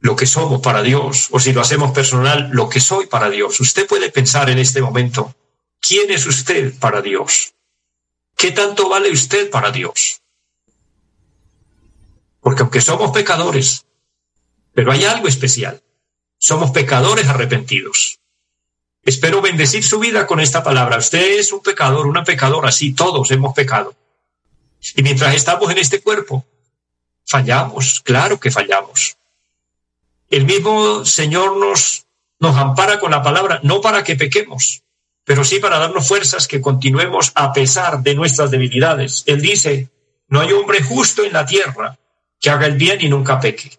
lo 0.00 0.14
que 0.14 0.26
somos 0.26 0.60
para 0.60 0.82
Dios, 0.82 1.28
o 1.30 1.40
si 1.40 1.52
lo 1.52 1.60
hacemos 1.60 1.90
personal, 1.92 2.50
lo 2.52 2.68
que 2.68 2.80
soy 2.80 3.06
para 3.06 3.28
Dios. 3.30 3.58
Usted 3.60 3.86
puede 3.86 4.10
pensar 4.10 4.48
en 4.50 4.58
este 4.58 4.80
momento, 4.80 5.34
¿quién 5.80 6.10
es 6.10 6.26
usted 6.26 6.74
para 6.78 7.02
Dios? 7.02 7.54
¿Qué 8.36 8.52
tanto 8.52 8.88
vale 8.88 9.10
usted 9.10 9.50
para 9.50 9.70
Dios? 9.70 10.20
Porque 12.40 12.62
aunque 12.62 12.80
somos 12.80 13.10
pecadores, 13.10 13.86
pero 14.74 14.92
hay 14.92 15.04
algo 15.04 15.26
especial. 15.26 15.82
Somos 16.48 16.70
pecadores 16.70 17.26
arrepentidos. 17.26 18.20
Espero 19.02 19.42
bendecir 19.42 19.82
su 19.82 19.98
vida 19.98 20.28
con 20.28 20.38
esta 20.38 20.62
palabra. 20.62 20.96
Usted 20.96 21.40
es 21.40 21.52
un 21.52 21.58
pecador, 21.58 22.06
una 22.06 22.22
pecadora, 22.22 22.70
sí, 22.70 22.92
todos 22.92 23.32
hemos 23.32 23.52
pecado. 23.52 23.96
Y 24.94 25.02
mientras 25.02 25.34
estamos 25.34 25.68
en 25.72 25.78
este 25.78 26.00
cuerpo, 26.00 26.46
fallamos, 27.24 28.00
claro 28.04 28.38
que 28.38 28.52
fallamos. 28.52 29.16
El 30.30 30.44
mismo 30.44 31.04
Señor 31.04 31.56
nos, 31.56 32.06
nos 32.38 32.56
ampara 32.56 33.00
con 33.00 33.10
la 33.10 33.24
palabra, 33.24 33.58
no 33.64 33.80
para 33.80 34.04
que 34.04 34.14
pequemos, 34.14 34.84
pero 35.24 35.42
sí 35.42 35.58
para 35.58 35.80
darnos 35.80 36.06
fuerzas 36.06 36.46
que 36.46 36.60
continuemos 36.60 37.32
a 37.34 37.52
pesar 37.52 38.04
de 38.04 38.14
nuestras 38.14 38.52
debilidades. 38.52 39.24
Él 39.26 39.40
dice, 39.40 39.90
no 40.28 40.42
hay 40.42 40.52
hombre 40.52 40.80
justo 40.80 41.24
en 41.24 41.32
la 41.32 41.44
tierra 41.44 41.98
que 42.38 42.50
haga 42.50 42.66
el 42.66 42.76
bien 42.76 42.98
y 43.00 43.08
nunca 43.08 43.40
peque. 43.40 43.76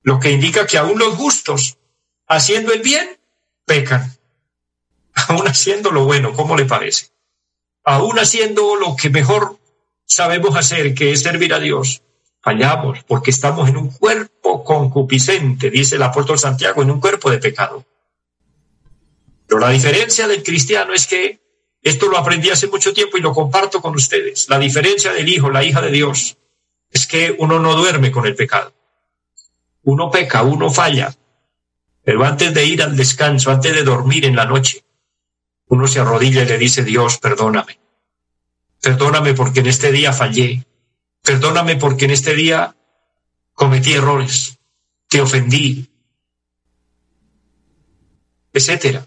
Lo 0.00 0.18
que 0.18 0.30
indica 0.30 0.66
que 0.66 0.78
aún 0.78 0.98
los 0.98 1.16
justos, 1.16 1.76
haciendo 2.36 2.72
el 2.72 2.82
bien, 2.82 3.18
pecan. 3.64 4.16
Aún 5.28 5.46
haciendo 5.46 5.90
lo 5.90 6.04
bueno, 6.04 6.32
¿cómo 6.32 6.56
le 6.56 6.64
parece? 6.64 7.10
Aún 7.84 8.18
haciendo 8.18 8.76
lo 8.76 8.96
que 8.96 9.10
mejor 9.10 9.58
sabemos 10.04 10.56
hacer, 10.56 10.94
que 10.94 11.12
es 11.12 11.22
servir 11.22 11.52
a 11.54 11.58
Dios, 11.58 12.02
fallamos 12.40 13.02
porque 13.04 13.30
estamos 13.30 13.68
en 13.68 13.76
un 13.76 13.90
cuerpo 13.90 14.64
concupiscente, 14.64 15.70
dice 15.70 15.96
el 15.96 16.02
apóstol 16.02 16.38
Santiago, 16.38 16.82
en 16.82 16.90
un 16.90 17.00
cuerpo 17.00 17.30
de 17.30 17.38
pecado. 17.38 17.84
Pero 19.46 19.60
la 19.60 19.70
diferencia 19.70 20.26
del 20.26 20.42
cristiano 20.42 20.94
es 20.94 21.06
que 21.06 21.40
esto 21.82 22.08
lo 22.08 22.16
aprendí 22.16 22.50
hace 22.50 22.68
mucho 22.68 22.92
tiempo 22.92 23.18
y 23.18 23.20
lo 23.20 23.32
comparto 23.32 23.82
con 23.82 23.94
ustedes. 23.94 24.48
La 24.48 24.58
diferencia 24.58 25.12
del 25.12 25.28
hijo, 25.28 25.50
la 25.50 25.64
hija 25.64 25.80
de 25.80 25.90
Dios, 25.90 26.38
es 26.90 27.06
que 27.06 27.34
uno 27.38 27.58
no 27.58 27.74
duerme 27.74 28.10
con 28.10 28.24
el 28.26 28.36
pecado. 28.36 28.72
Uno 29.82 30.10
peca, 30.10 30.42
uno 30.42 30.70
falla. 30.70 31.14
Pero 32.04 32.24
antes 32.24 32.52
de 32.52 32.64
ir 32.64 32.82
al 32.82 32.96
descanso, 32.96 33.50
antes 33.50 33.74
de 33.74 33.84
dormir 33.84 34.24
en 34.24 34.36
la 34.36 34.44
noche, 34.44 34.84
uno 35.66 35.86
se 35.86 36.00
arrodilla 36.00 36.42
y 36.42 36.46
le 36.46 36.58
dice, 36.58 36.82
Dios, 36.82 37.18
perdóname. 37.18 37.78
Perdóname 38.80 39.34
porque 39.34 39.60
en 39.60 39.66
este 39.66 39.92
día 39.92 40.12
fallé. 40.12 40.66
Perdóname 41.22 41.76
porque 41.76 42.06
en 42.06 42.10
este 42.10 42.34
día 42.34 42.76
cometí 43.54 43.92
errores. 43.92 44.58
Te 45.08 45.20
ofendí. 45.20 45.88
Etcétera. 48.52 49.06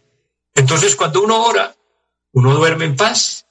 Entonces 0.56 0.96
cuando 0.96 1.22
uno 1.22 1.44
ora, 1.44 1.76
uno 2.32 2.56
duerme 2.56 2.86
en 2.86 2.96
paz 2.96 3.46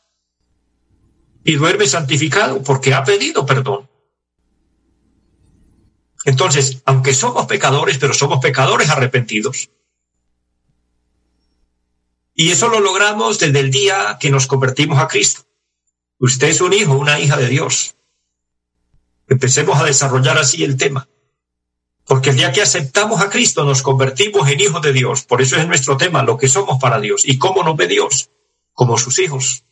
y 1.45 1.55
duerme 1.57 1.87
santificado 1.87 2.63
porque 2.63 2.95
ha 2.95 3.05
pedido 3.05 3.45
perdón. 3.45 3.89
Entonces, 6.25 6.83
aunque 6.87 7.15
somos 7.15 7.47
pecadores, 7.47 7.99
pero 7.99 8.15
somos 8.15 8.41
pecadores 8.41 8.89
arrepentidos. 8.91 9.71
Y 12.35 12.51
eso 12.51 12.69
lo 12.69 12.81
logramos 12.81 13.39
desde 13.39 13.61
el 13.61 13.71
día 13.71 14.17
que 14.19 14.31
nos 14.31 14.47
convertimos 14.47 14.99
a 14.99 15.07
Cristo. 15.07 15.47
Usted 16.19 16.49
es 16.49 16.61
un 16.61 16.73
hijo, 16.73 16.95
una 16.95 17.21
hija 17.21 17.37
de 17.37 17.49
Dios. 17.49 17.95
Empecemos 19.29 19.79
a 19.79 19.85
desarrollar 19.85 20.39
así 20.39 20.65
el 20.65 20.77
tema. 20.77 21.09
Porque 22.07 22.31
el 22.31 22.37
día 22.37 22.53
que 22.53 22.63
aceptamos 22.63 23.21
a 23.21 23.31
Cristo 23.31 23.65
nos 23.65 23.83
convertimos 23.83 24.49
en 24.49 24.61
hijos 24.61 24.83
de 24.83 24.93
Dios. 24.93 25.25
Por 25.25 25.43
eso 25.43 25.57
es 25.57 25.67
nuestro 25.67 25.97
tema, 25.97 26.23
lo 26.23 26.37
que 26.37 26.49
somos 26.49 26.79
para 26.81 27.01
Dios. 27.01 27.23
¿Y 27.25 27.39
cómo 27.39 27.63
nos 27.63 27.77
ve 27.77 27.87
Dios? 27.87 28.31
Como 28.73 28.99
sus 28.99 29.19
hijos. 29.19 29.65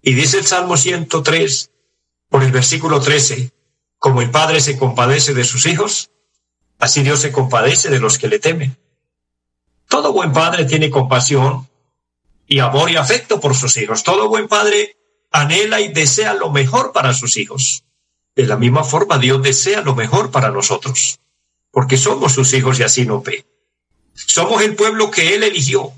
Y 0.00 0.14
dice 0.14 0.38
el 0.38 0.46
Salmo 0.46 0.76
103, 0.76 1.70
por 2.28 2.42
el 2.42 2.52
versículo 2.52 3.00
13, 3.00 3.50
como 4.06 4.22
el 4.22 4.30
Padre 4.30 4.60
se 4.60 4.78
compadece 4.78 5.34
de 5.34 5.42
sus 5.42 5.66
hijos, 5.66 6.12
así 6.78 7.02
Dios 7.02 7.18
se 7.18 7.32
compadece 7.32 7.90
de 7.90 7.98
los 7.98 8.18
que 8.18 8.28
le 8.28 8.38
temen. 8.38 8.78
Todo 9.88 10.12
buen 10.12 10.32
padre 10.32 10.64
tiene 10.64 10.90
compasión 10.90 11.68
y 12.46 12.60
amor 12.60 12.88
y 12.88 12.94
afecto 12.94 13.40
por 13.40 13.56
sus 13.56 13.76
hijos. 13.76 14.04
Todo 14.04 14.28
buen 14.28 14.46
padre 14.46 14.96
anhela 15.32 15.80
y 15.80 15.88
desea 15.88 16.34
lo 16.34 16.52
mejor 16.52 16.92
para 16.92 17.14
sus 17.14 17.36
hijos. 17.36 17.82
De 18.36 18.46
la 18.46 18.56
misma 18.56 18.84
forma, 18.84 19.18
Dios 19.18 19.42
desea 19.42 19.80
lo 19.80 19.96
mejor 19.96 20.30
para 20.30 20.52
nosotros, 20.52 21.18
porque 21.72 21.96
somos 21.96 22.32
sus 22.32 22.52
hijos 22.52 22.78
y 22.78 22.84
así 22.84 23.06
no 23.06 23.22
ve. 23.22 23.44
Somos 24.14 24.62
el 24.62 24.76
pueblo 24.76 25.10
que 25.10 25.34
Él 25.34 25.42
eligió. 25.42 25.90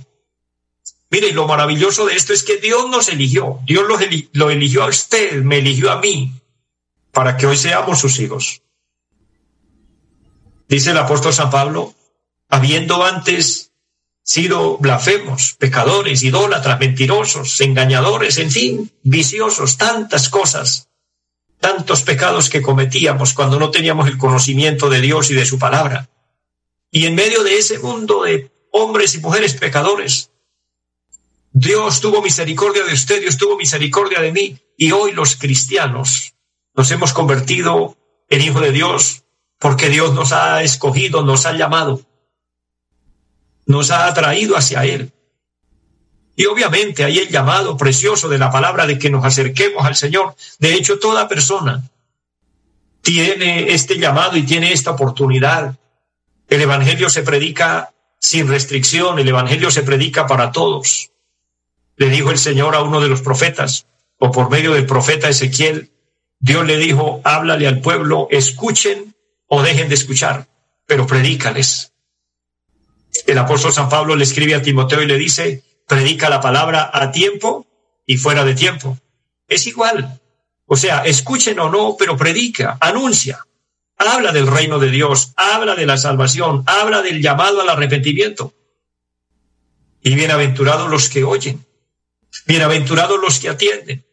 Mire, 1.11 1.31
lo 1.33 1.47
maravilloso 1.47 2.07
de 2.07 2.17
esto 2.17 2.33
es 2.33 2.43
que 2.43 2.57
Dios 2.57 2.89
nos 2.89 3.11
eligió. 3.11 3.61
Dios 3.67 3.87
lo, 3.87 3.99
lo 4.33 4.49
eligió 4.49 4.85
a 4.85 4.87
usted, 4.87 5.43
me 5.43 5.59
eligió 5.59 5.93
a 5.93 6.01
mí 6.01 6.33
para 7.13 7.37
que 7.37 7.47
hoy 7.47 7.57
seamos 7.57 7.99
sus 7.99 8.19
hijos. 8.21 8.63
Dice 10.69 10.91
el 10.91 10.99
apóstol 10.99 11.33
San 11.33 11.51
Pablo, 11.51 11.95
habiendo 12.49 13.05
antes 13.05 13.73
sido 14.23 14.77
blasfemos, 14.77 15.55
pecadores, 15.59 16.23
idólatras, 16.23 16.79
mentirosos, 16.79 17.59
engañadores, 17.63 18.37
en 18.37 18.51
fin, 18.51 18.93
viciosos, 19.03 19.79
tantas 19.79 20.29
cosas, 20.29 20.91
tantos 21.59 22.03
pecados 22.03 22.51
que 22.51 22.61
cometíamos 22.61 23.33
cuando 23.33 23.59
no 23.59 23.71
teníamos 23.71 24.07
el 24.07 24.19
conocimiento 24.19 24.91
de 24.91 25.01
Dios 25.01 25.31
y 25.31 25.35
de 25.35 25.47
su 25.47 25.59
palabra. 25.59 26.11
Y 26.91 27.07
en 27.07 27.15
medio 27.15 27.43
de 27.43 27.57
ese 27.57 27.79
mundo 27.79 28.25
de 28.25 28.51
hombres 28.71 29.15
y 29.15 29.19
mujeres 29.21 29.55
pecadores, 29.55 30.31
Dios 31.51 32.01
tuvo 32.03 32.21
misericordia 32.21 32.85
de 32.85 32.93
usted, 32.93 33.23
Dios 33.23 33.39
tuvo 33.39 33.57
misericordia 33.57 34.21
de 34.21 34.33
mí, 34.33 34.59
y 34.77 34.93
hoy 34.93 35.13
los 35.13 35.37
cristianos 35.37 36.35
nos 36.79 36.93
hemos 36.93 37.13
convertido 37.13 37.97
en 38.31 38.41
hijo 38.41 38.61
de 38.61 38.71
Dios 38.71 39.25
porque 39.59 39.89
Dios 39.89 40.15
nos 40.15 40.31
ha 40.31 40.63
escogido, 40.63 41.25
nos 41.25 41.45
ha 41.45 41.53
llamado, 41.53 42.03
nos 43.67 43.91
ha 43.91 44.07
atraído 44.07 44.57
hacia 44.57 44.85
Él. 44.85 45.13
Y 46.37 46.47
obviamente 46.47 47.03
hay 47.03 47.19
el 47.19 47.31
llamado 47.31 47.77
precioso 47.77 48.29
de 48.29 48.39
la 48.39 48.53
palabra 48.53 48.87
de 48.87 48.97
que 48.97 49.11
nos 49.11 49.25
acerquemos 49.25 49.85
al 49.85 49.97
Señor. 49.97 50.37
De 50.61 50.75
hecho, 50.75 51.01
toda 51.01 51.27
persona 51.27 51.83
tiene 53.03 53.73
este 53.73 53.99
llamado 53.99 54.37
y 54.37 54.45
tiene 54.45 54.73
esta 54.73 54.93
oportunidad. 54.93 55.77
El 56.49 56.61
Evangelio 56.61 57.11
se 57.11 57.25
predica 57.25 57.93
sin 58.21 58.47
restricción, 58.47 59.19
el 59.19 59.27
Evangelio 59.27 59.73
se 59.73 59.83
predica 59.83 60.29
para 60.29 60.53
todos. 60.53 61.11
Le 61.97 62.09
dijo 62.09 62.31
el 62.31 62.39
Señor 62.39 62.77
a 62.77 62.83
uno 62.83 63.01
de 63.01 63.09
los 63.09 63.21
profetas, 63.21 63.89
o 64.19 64.31
por 64.31 64.49
medio 64.49 64.75
del 64.75 64.87
profeta 64.87 65.29
Ezequiel, 65.29 65.91
Dios 66.41 66.67
le 66.67 66.77
dijo, 66.77 67.21
háblale 67.25 67.67
al 67.67 67.81
pueblo, 67.81 68.29
escuchen 68.31 69.15
o 69.47 69.63
dejen 69.63 69.89
de 69.89 69.95
escuchar, 69.95 70.47
pero 70.87 71.07
predícales. 71.07 71.93
El 73.27 73.39
apóstol 73.39 73.73
San 73.73 73.89
Pablo 73.89 74.15
le 74.15 74.25
escribe 74.25 74.55
a 74.55 74.63
Timoteo 74.63 75.03
y 75.03 75.07
le 75.07 75.17
dice, 75.17 75.65
predica 75.87 76.29
la 76.29 76.41
palabra 76.41 76.91
a 76.93 77.11
tiempo 77.11 77.67
y 78.07 78.17
fuera 78.17 78.45
de 78.45 78.55
tiempo. 78.55 78.99
Es 79.49 79.67
igual. 79.67 80.21
O 80.67 80.77
sea, 80.77 81.01
escuchen 81.05 81.59
o 81.59 81.71
no, 81.71 81.97
pero 81.99 82.17
predica, 82.17 82.77
anuncia, 82.81 83.47
habla 83.97 84.33
del 84.33 84.47
reino 84.47 84.79
de 84.79 84.91
Dios, 84.91 85.33
habla 85.37 85.75
de 85.75 85.87
la 85.87 85.97
salvación, 85.97 86.63
habla 86.67 87.03
del 87.03 87.23
llamado 87.23 87.61
al 87.61 87.69
arrepentimiento. 87.69 88.55
Y 90.03 90.15
bienaventurados 90.15 90.91
los 90.91 91.09
que 91.09 91.25
oyen, 91.25 91.67
bienaventurados 92.47 93.19
los 93.21 93.39
que 93.39 93.49
atienden. 93.49 94.07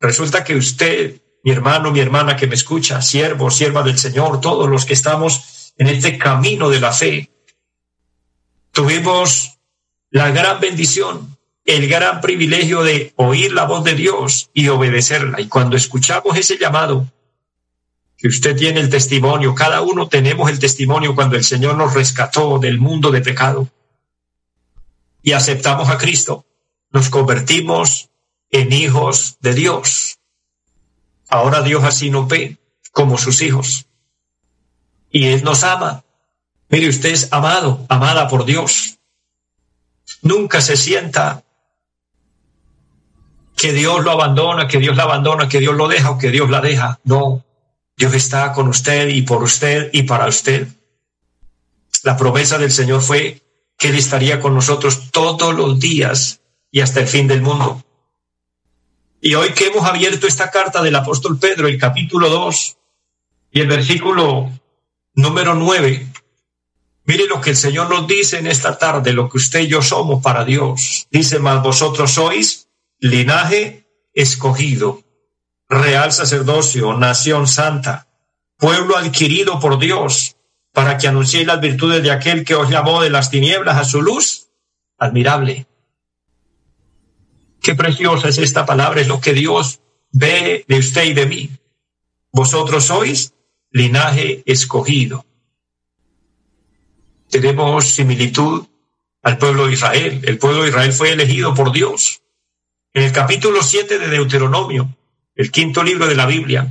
Resulta 0.00 0.42
que 0.42 0.56
usted, 0.56 1.20
mi 1.42 1.52
hermano, 1.52 1.90
mi 1.90 2.00
hermana 2.00 2.36
que 2.36 2.46
me 2.46 2.54
escucha, 2.54 3.00
siervo, 3.02 3.50
sierva 3.50 3.82
del 3.82 3.98
Señor, 3.98 4.40
todos 4.40 4.68
los 4.68 4.84
que 4.84 4.92
estamos 4.92 5.72
en 5.78 5.88
este 5.88 6.18
camino 6.18 6.68
de 6.68 6.80
la 6.80 6.92
fe, 6.92 7.30
tuvimos 8.72 9.58
la 10.10 10.30
gran 10.30 10.60
bendición, 10.60 11.38
el 11.64 11.88
gran 11.88 12.20
privilegio 12.20 12.82
de 12.82 13.12
oír 13.16 13.52
la 13.52 13.64
voz 13.64 13.84
de 13.84 13.94
Dios 13.94 14.50
y 14.52 14.68
obedecerla. 14.68 15.40
Y 15.40 15.48
cuando 15.48 15.76
escuchamos 15.76 16.36
ese 16.36 16.58
llamado, 16.58 17.06
que 18.16 18.28
usted 18.28 18.54
tiene 18.54 18.80
el 18.80 18.90
testimonio, 18.90 19.54
cada 19.54 19.80
uno 19.80 20.08
tenemos 20.08 20.50
el 20.50 20.58
testimonio 20.58 21.14
cuando 21.14 21.36
el 21.36 21.44
Señor 21.44 21.76
nos 21.76 21.94
rescató 21.94 22.58
del 22.58 22.78
mundo 22.78 23.10
de 23.10 23.22
pecado 23.22 23.68
y 25.22 25.32
aceptamos 25.32 25.88
a 25.88 25.96
Cristo, 25.96 26.44
nos 26.90 27.08
convertimos 27.08 28.10
en 28.50 28.72
hijos 28.72 29.38
de 29.40 29.54
Dios. 29.54 30.19
Ahora 31.30 31.62
Dios 31.62 31.84
así 31.84 32.10
nos 32.10 32.28
ve 32.28 32.58
como 32.92 33.16
sus 33.16 33.40
hijos. 33.40 33.86
Y 35.10 35.26
Él 35.26 35.44
nos 35.44 35.62
ama. 35.62 36.04
Mire, 36.68 36.88
usted 36.88 37.10
es 37.10 37.32
amado, 37.32 37.86
amada 37.88 38.28
por 38.28 38.44
Dios. 38.44 38.98
Nunca 40.22 40.60
se 40.60 40.76
sienta 40.76 41.44
que 43.56 43.72
Dios 43.72 44.04
lo 44.04 44.10
abandona, 44.10 44.66
que 44.66 44.78
Dios 44.78 44.96
la 44.96 45.04
abandona, 45.04 45.48
que 45.48 45.60
Dios 45.60 45.74
lo 45.74 45.88
deja 45.88 46.10
o 46.10 46.18
que 46.18 46.30
Dios 46.30 46.50
la 46.50 46.60
deja. 46.60 46.98
No, 47.04 47.44
Dios 47.96 48.14
está 48.14 48.52
con 48.52 48.68
usted 48.68 49.08
y 49.08 49.22
por 49.22 49.42
usted 49.42 49.90
y 49.92 50.02
para 50.04 50.26
usted. 50.26 50.68
La 52.02 52.16
promesa 52.16 52.58
del 52.58 52.72
Señor 52.72 53.02
fue 53.02 53.42
que 53.78 53.88
Él 53.88 53.96
estaría 53.96 54.40
con 54.40 54.54
nosotros 54.54 55.10
todos 55.10 55.54
los 55.54 55.78
días 55.78 56.40
y 56.70 56.80
hasta 56.80 57.00
el 57.00 57.06
fin 57.06 57.28
del 57.28 57.42
mundo. 57.42 57.84
Y 59.20 59.34
hoy 59.34 59.50
que 59.50 59.66
hemos 59.66 59.84
abierto 59.84 60.26
esta 60.26 60.50
carta 60.50 60.82
del 60.82 60.96
apóstol 60.96 61.38
Pedro, 61.38 61.68
el 61.68 61.78
capítulo 61.78 62.28
2 62.28 62.76
y 63.52 63.60
el 63.60 63.66
versículo 63.66 64.50
número 65.14 65.54
9, 65.54 66.06
Mire 67.10 67.26
lo 67.26 67.40
que 67.40 67.50
el 67.50 67.56
Señor 67.56 67.90
nos 67.90 68.06
dice 68.06 68.38
en 68.38 68.46
esta 68.46 68.78
tarde, 68.78 69.12
lo 69.12 69.28
que 69.28 69.38
usted 69.38 69.60
y 69.62 69.66
yo 69.66 69.82
somos 69.82 70.22
para 70.22 70.44
Dios. 70.44 71.08
Dice, 71.10 71.40
más 71.40 71.60
vosotros 71.60 72.12
sois 72.12 72.68
linaje 73.00 73.84
escogido, 74.14 75.02
real 75.68 76.12
sacerdocio, 76.12 76.96
nación 76.96 77.48
santa, 77.48 78.06
pueblo 78.56 78.96
adquirido 78.96 79.58
por 79.58 79.80
Dios, 79.80 80.36
para 80.72 80.98
que 80.98 81.08
anunciéis 81.08 81.48
las 81.48 81.60
virtudes 81.60 82.00
de 82.02 82.12
aquel 82.12 82.44
que 82.44 82.54
os 82.54 82.70
llamó 82.70 83.02
de 83.02 83.10
las 83.10 83.28
tinieblas 83.28 83.76
a 83.76 83.84
su 83.84 84.02
luz. 84.02 84.48
Admirable. 84.96 85.66
Qué 87.60 87.74
preciosa 87.74 88.28
es 88.28 88.38
esta 88.38 88.64
palabra, 88.66 89.00
es 89.00 89.08
lo 89.08 89.20
que 89.20 89.32
Dios 89.32 89.80
ve 90.12 90.64
de 90.66 90.78
usted 90.78 91.04
y 91.04 91.14
de 91.14 91.26
mí. 91.26 91.50
Vosotros 92.32 92.84
sois 92.84 93.34
linaje 93.70 94.42
escogido 94.46 95.24
tenemos 97.30 97.86
similitud 97.86 98.66
al 99.22 99.38
pueblo 99.38 99.66
de 99.66 99.74
Israel. 99.74 100.20
El 100.24 100.38
pueblo 100.38 100.62
de 100.62 100.70
Israel 100.70 100.92
fue 100.92 101.12
elegido 101.12 101.54
por 101.54 101.72
Dios. 101.72 102.22
En 102.92 103.04
el 103.04 103.12
capítulo 103.12 103.62
7 103.62 103.98
de 103.98 104.08
Deuteronomio, 104.08 104.96
el 105.36 105.50
quinto 105.50 105.82
libro 105.82 106.06
de 106.06 106.16
la 106.16 106.26
Biblia, 106.26 106.68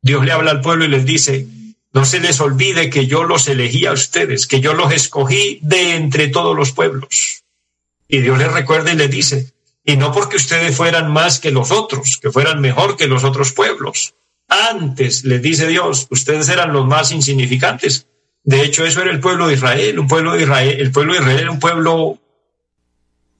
Dios 0.00 0.24
le 0.24 0.32
habla 0.32 0.52
al 0.52 0.60
pueblo 0.60 0.84
y 0.84 0.88
les 0.88 1.04
dice, 1.04 1.46
no 1.92 2.04
se 2.04 2.20
les 2.20 2.40
olvide 2.40 2.88
que 2.88 3.06
yo 3.06 3.24
los 3.24 3.48
elegí 3.48 3.86
a 3.86 3.92
ustedes, 3.92 4.46
que 4.46 4.60
yo 4.60 4.74
los 4.74 4.92
escogí 4.92 5.58
de 5.62 5.96
entre 5.96 6.28
todos 6.28 6.56
los 6.56 6.72
pueblos. 6.72 7.42
Y 8.06 8.20
Dios 8.20 8.38
les 8.38 8.52
recuerda 8.52 8.92
y 8.92 8.96
les 8.96 9.10
dice, 9.10 9.53
y 9.84 9.96
no 9.96 10.12
porque 10.12 10.36
ustedes 10.36 10.76
fueran 10.76 11.12
más 11.12 11.38
que 11.38 11.50
los 11.50 11.70
otros, 11.70 12.18
que 12.20 12.30
fueran 12.30 12.60
mejor 12.60 12.96
que 12.96 13.06
los 13.06 13.22
otros 13.22 13.52
pueblos. 13.52 14.14
Antes, 14.48 15.24
les 15.24 15.42
dice 15.42 15.66
Dios, 15.66 16.06
ustedes 16.10 16.48
eran 16.48 16.72
los 16.72 16.86
más 16.86 17.12
insignificantes, 17.12 18.06
de 18.44 18.62
hecho, 18.62 18.84
eso 18.84 19.00
era 19.00 19.10
el 19.10 19.20
pueblo 19.20 19.48
de 19.48 19.54
Israel, 19.54 19.98
un 19.98 20.06
pueblo 20.06 20.32
de 20.32 20.42
Israel, 20.42 20.76
el 20.78 20.92
pueblo 20.92 21.14
de 21.14 21.20
Israel 21.20 21.38
era 21.40 21.50
un 21.50 21.58
pueblo 21.58 22.18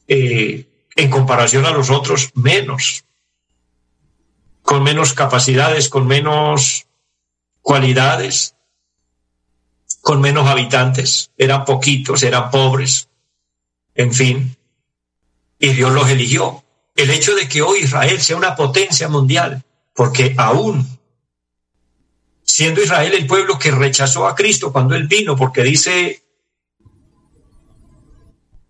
eh, 0.09 0.67
en 0.97 1.11
comparación 1.11 1.67
a 1.67 1.73
los 1.73 1.91
otros 1.91 2.31
menos, 2.35 3.05
con 4.63 4.83
menos 4.83 5.13
capacidades, 5.13 5.91
con 5.91 6.07
menos 6.07 6.87
cualidades, 7.61 8.55
con 10.01 10.23
menos 10.23 10.49
habitantes, 10.49 11.31
eran 11.37 11.67
poquitos, 11.67 12.23
eran 12.23 12.51
pobres, 12.51 13.11
en 13.95 14.13
fin, 14.15 14.57
y 15.67 15.73
Dios 15.73 15.93
los 15.93 16.09
eligió. 16.11 16.65
El 16.95 17.11
hecho 17.11 17.35
de 17.35 17.49
que 17.49 17.63
hoy 17.63 17.81
Israel 17.81 18.21
sea 18.21 18.37
una 18.37 18.55
potencia 18.55 19.09
mundial, 19.09 19.65
porque 19.95 20.35
aún 20.37 20.95
siendo 22.45 22.83
Israel 22.83 23.15
el 23.15 23.27
pueblo 23.27 23.59
que 23.59 23.71
rechazó 23.71 24.27
a 24.27 24.35
Cristo 24.35 24.73
cuando 24.73 24.95
él 24.95 25.09
vino, 25.09 25.37
porque 25.37 25.63
dice 25.63 26.23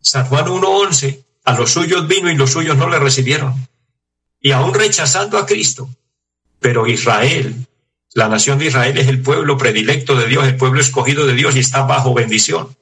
San 0.01 0.27
Juan 0.27 0.47
1.11, 0.47 1.25
a 1.45 1.55
los 1.55 1.73
suyos 1.73 2.07
vino 2.07 2.31
y 2.31 2.37
los 2.37 2.51
suyos 2.51 2.77
no 2.77 2.89
le 2.89 2.99
recibieron. 2.99 3.55
Y 4.41 4.53
aún 4.53 4.75
rechazando 4.75 5.39
a 5.39 5.47
Cristo. 5.47 5.89
Pero 6.61 6.87
Israel, 6.87 7.67
la 8.13 8.29
nación 8.29 8.59
de 8.59 8.67
Israel 8.67 8.97
es 8.99 9.09
el 9.09 9.23
pueblo 9.23 9.57
predilecto 9.57 10.15
de 10.15 10.27
Dios, 10.27 10.47
el 10.47 10.57
pueblo 10.57 10.81
escogido 10.81 11.27
de 11.27 11.35
Dios 11.35 11.57
y 11.57 11.61
está 11.61 11.83
bajo 11.83 12.15
bendición. 12.15 12.77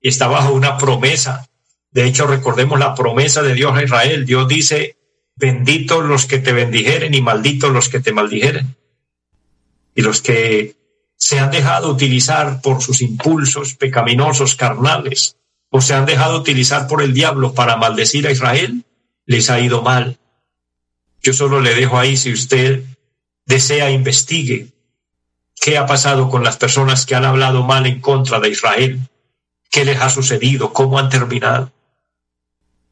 Y 0.00 0.08
está 0.08 0.28
bajo 0.28 0.52
una 0.52 0.78
promesa. 0.78 1.48
De 1.96 2.04
hecho, 2.04 2.26
recordemos 2.26 2.78
la 2.78 2.94
promesa 2.94 3.40
de 3.40 3.54
Dios 3.54 3.74
a 3.74 3.82
Israel. 3.82 4.26
Dios 4.26 4.46
dice, 4.46 4.98
benditos 5.34 6.04
los 6.04 6.26
que 6.26 6.38
te 6.38 6.52
bendijeren 6.52 7.14
y 7.14 7.22
malditos 7.22 7.72
los 7.72 7.88
que 7.88 8.00
te 8.00 8.12
maldijeren 8.12 8.76
y 9.94 10.02
los 10.02 10.20
que 10.20 10.76
se 11.16 11.38
han 11.38 11.50
dejado 11.50 11.90
utilizar 11.90 12.60
por 12.60 12.82
sus 12.82 13.00
impulsos 13.00 13.76
pecaminosos 13.76 14.56
carnales 14.56 15.38
o 15.70 15.80
se 15.80 15.94
han 15.94 16.04
dejado 16.04 16.38
utilizar 16.38 16.86
por 16.86 17.00
el 17.00 17.14
diablo 17.14 17.54
para 17.54 17.76
maldecir 17.76 18.26
a 18.26 18.30
Israel, 18.30 18.84
les 19.24 19.48
ha 19.48 19.58
ido 19.58 19.80
mal. 19.80 20.18
Yo 21.22 21.32
solo 21.32 21.62
le 21.62 21.74
dejo 21.74 21.98
ahí, 21.98 22.18
si 22.18 22.30
usted 22.30 22.84
desea, 23.46 23.90
investigue 23.90 24.68
qué 25.58 25.78
ha 25.78 25.86
pasado 25.86 26.28
con 26.28 26.44
las 26.44 26.58
personas 26.58 27.06
que 27.06 27.14
han 27.14 27.24
hablado 27.24 27.62
mal 27.62 27.86
en 27.86 28.02
contra 28.02 28.38
de 28.38 28.50
Israel, 28.50 29.00
qué 29.70 29.86
les 29.86 29.98
ha 29.98 30.10
sucedido, 30.10 30.74
cómo 30.74 30.98
han 30.98 31.08
terminado. 31.08 31.72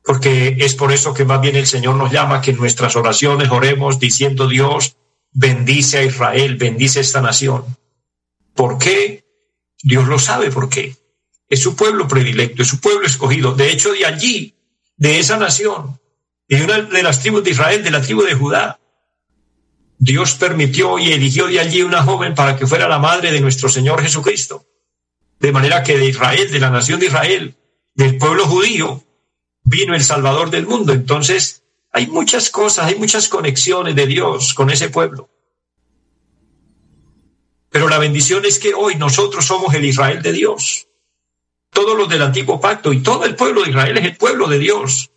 Porque 0.04 0.56
es 0.60 0.74
por 0.74 0.92
eso 0.92 1.14
que 1.14 1.24
más 1.24 1.40
bien 1.40 1.56
el 1.56 1.66
Señor 1.66 1.96
nos 1.96 2.12
llama 2.12 2.42
que 2.42 2.50
en 2.50 2.58
nuestras 2.58 2.94
oraciones 2.94 3.50
oremos 3.50 3.98
diciendo 3.98 4.46
Dios, 4.46 4.96
bendice 5.32 5.98
a 5.98 6.02
Israel, 6.04 6.56
bendice 6.56 6.98
a 6.98 7.02
esta 7.02 7.22
nación. 7.22 7.64
¿Por 8.54 8.78
qué? 8.78 9.24
Dios 9.82 10.06
lo 10.06 10.18
sabe 10.18 10.50
por 10.50 10.68
qué. 10.68 10.96
Es 11.48 11.60
su 11.60 11.74
pueblo 11.74 12.06
predilecto, 12.06 12.62
es 12.62 12.68
su 12.68 12.80
pueblo 12.80 13.06
escogido. 13.06 13.54
De 13.54 13.70
hecho, 13.70 13.92
de 13.92 14.04
allí, 14.04 14.54
de 14.96 15.18
esa 15.18 15.38
nación, 15.38 15.98
de 16.48 16.62
una 16.62 16.82
de 16.82 17.02
las 17.02 17.20
tribus 17.20 17.42
de 17.42 17.50
Israel, 17.50 17.82
de 17.82 17.90
la 17.90 18.02
tribu 18.02 18.22
de 18.22 18.34
Judá, 18.34 18.78
Dios 19.98 20.34
permitió 20.34 20.98
y 20.98 21.12
eligió 21.12 21.46
de 21.46 21.60
allí 21.60 21.82
una 21.82 22.02
joven 22.02 22.34
para 22.34 22.56
que 22.56 22.66
fuera 22.66 22.88
la 22.88 22.98
madre 22.98 23.32
de 23.32 23.40
nuestro 23.40 23.70
Señor 23.70 24.02
Jesucristo. 24.02 24.66
De 25.40 25.50
manera 25.50 25.82
que 25.82 25.96
de 25.96 26.06
Israel, 26.06 26.50
de 26.50 26.60
la 26.60 26.70
nación 26.70 27.00
de 27.00 27.06
Israel, 27.06 27.56
del 27.94 28.18
pueblo 28.18 28.46
judío, 28.46 29.02
vino 29.64 29.94
el 29.94 30.04
Salvador 30.04 30.50
del 30.50 30.66
mundo. 30.66 30.92
Entonces, 30.92 31.64
hay 31.90 32.06
muchas 32.06 32.50
cosas, 32.50 32.86
hay 32.86 32.96
muchas 32.96 33.28
conexiones 33.28 33.96
de 33.96 34.06
Dios 34.06 34.54
con 34.54 34.70
ese 34.70 34.90
pueblo. 34.90 35.28
Pero 37.70 37.88
la 37.88 37.98
bendición 37.98 38.44
es 38.44 38.58
que 38.58 38.74
hoy 38.74 38.94
nosotros 38.94 39.44
somos 39.44 39.74
el 39.74 39.84
Israel 39.84 40.22
de 40.22 40.32
Dios. 40.32 40.86
Todos 41.70 41.96
los 41.98 42.08
del 42.08 42.22
antiguo 42.22 42.60
pacto 42.60 42.92
y 42.92 43.02
todo 43.02 43.24
el 43.24 43.34
pueblo 43.34 43.64
de 43.64 43.70
Israel 43.70 43.98
es 43.98 44.04
el 44.04 44.16
pueblo 44.16 44.46
de 44.46 44.60
Dios. 44.60 45.10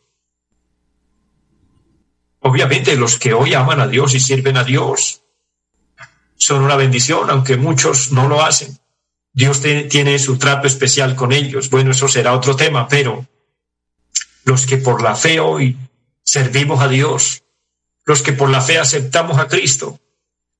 Obviamente 2.40 2.96
los 2.96 3.20
que 3.20 3.34
hoy 3.34 3.54
aman 3.54 3.80
a 3.80 3.88
Dios 3.88 4.16
y 4.16 4.20
sirven 4.20 4.58
a 4.58 4.64
Dios 4.64 5.22
son 6.36 6.64
una 6.64 6.76
bendición, 6.76 7.30
aunque 7.30 7.58
muchos 7.58 8.12
no 8.12 8.28
lo 8.28 8.44
hacen. 8.44 8.80
Dios 9.34 9.62
tiene 9.62 10.18
su 10.18 10.38
trato 10.38 10.66
especial 10.66 11.16
con 11.16 11.32
ellos. 11.32 11.70
Bueno, 11.70 11.92
eso 11.92 12.08
será 12.08 12.34
otro 12.34 12.56
tema, 12.56 12.88
pero 12.88 13.28
los 14.48 14.66
que 14.66 14.78
por 14.78 15.04
la 15.04 15.14
fe 15.14 15.42
hoy 15.42 15.76
servimos 16.24 16.82
a 16.82 16.88
Dios, 16.88 17.44
los 18.06 18.22
que 18.22 18.32
por 18.32 18.50
la 18.50 18.62
fe 18.62 18.80
aceptamos 18.80 19.38
a 19.40 19.48
Cristo, 19.50 20.00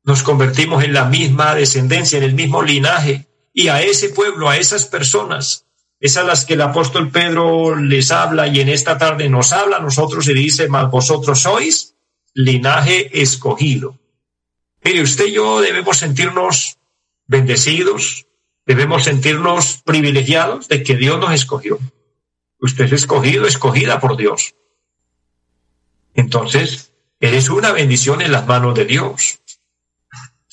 nos 0.04 0.24
convertimos 0.24 0.84
en 0.84 0.92
la 0.92 1.06
misma 1.06 1.56
descendencia, 1.56 2.18
en 2.18 2.26
el 2.26 2.34
mismo 2.34 2.62
linaje, 2.62 3.28
y 3.54 3.70
a 3.70 3.82
ese 3.82 4.10
pueblo, 4.10 4.50
a 4.50 4.58
esas 4.58 4.86
personas, 4.86 5.66
es 6.02 6.18
a 6.18 6.24
las 6.24 6.44
que 6.44 6.56
el 6.56 6.62
apóstol 6.64 7.12
Pedro 7.12 7.78
les 7.78 8.12
habla 8.12 8.48
y 8.48 8.60
en 8.60 8.68
esta 8.68 8.98
tarde 8.98 9.30
nos 9.30 9.54
habla 9.54 9.78
a 9.78 9.82
nosotros 9.82 10.28
y 10.28 10.34
dice, 10.34 10.68
mas 10.68 10.92
vosotros 10.92 11.40
sois 11.40 11.96
linaje 12.34 13.22
escogido. 13.22 13.98
Mire, 14.84 15.02
usted 15.02 15.28
y 15.28 15.32
yo 15.32 15.62
debemos 15.62 15.98
sentirnos 15.98 16.78
bendecidos, 17.26 18.28
debemos 18.66 19.06
sentirnos 19.06 19.82
privilegiados 19.86 20.68
de 20.68 20.84
que 20.84 20.98
Dios 20.98 21.20
nos 21.22 21.32
escogió. 21.32 21.80
Usted 22.60 22.86
es 22.86 22.94
escogido, 22.94 23.46
escogida 23.46 24.00
por 24.00 24.18
Dios. 24.18 24.56
Entonces, 26.14 26.94
eres 27.20 27.50
una 27.50 27.72
bendición 27.72 28.22
en 28.22 28.32
las 28.32 28.48
manos 28.48 28.76
de 28.76 28.86
Dios. 28.86 29.40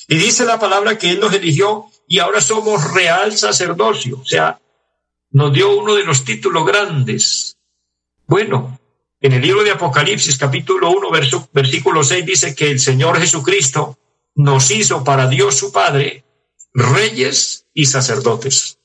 Y 0.07 0.17
dice 0.17 0.45
la 0.45 0.59
palabra 0.59 0.97
que 0.97 1.09
Él 1.11 1.19
nos 1.19 1.33
eligió 1.33 1.85
y 2.07 2.19
ahora 2.19 2.41
somos 2.41 2.93
real 2.93 3.35
sacerdocio. 3.35 4.19
O 4.19 4.25
sea, 4.25 4.59
nos 5.31 5.51
dio 5.51 5.75
uno 5.75 5.95
de 5.95 6.03
los 6.03 6.23
títulos 6.23 6.65
grandes. 6.65 7.57
Bueno, 8.27 8.79
en 9.19 9.33
el 9.33 9.41
libro 9.41 9.63
de 9.63 9.71
Apocalipsis, 9.71 10.37
capítulo 10.37 10.91
1, 10.91 11.09
versículo 11.51 12.03
6, 12.03 12.25
dice 12.25 12.55
que 12.55 12.69
el 12.69 12.79
Señor 12.79 13.19
Jesucristo 13.19 13.97
nos 14.35 14.69
hizo 14.69 15.03
para 15.03 15.27
Dios 15.27 15.55
su 15.55 15.71
Padre 15.71 16.23
reyes 16.73 17.65
y 17.73 17.85
sacerdotes. 17.85 18.77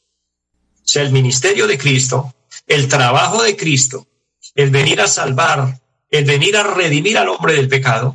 O 0.77 0.89
sea, 0.93 1.03
el 1.03 1.13
ministerio 1.13 1.67
de 1.67 1.77
Cristo, 1.77 2.35
el 2.71 2.87
trabajo 2.87 3.43
de 3.43 3.57
Cristo, 3.57 4.07
el 4.55 4.71
venir 4.71 5.01
a 5.01 5.09
salvar, 5.09 5.81
el 6.09 6.25
venir 6.25 6.57
a 6.57 6.63
redimir 6.63 7.19
al 7.19 7.29
hombre 7.29 7.55
del 7.55 7.69
pecado, 7.69 8.15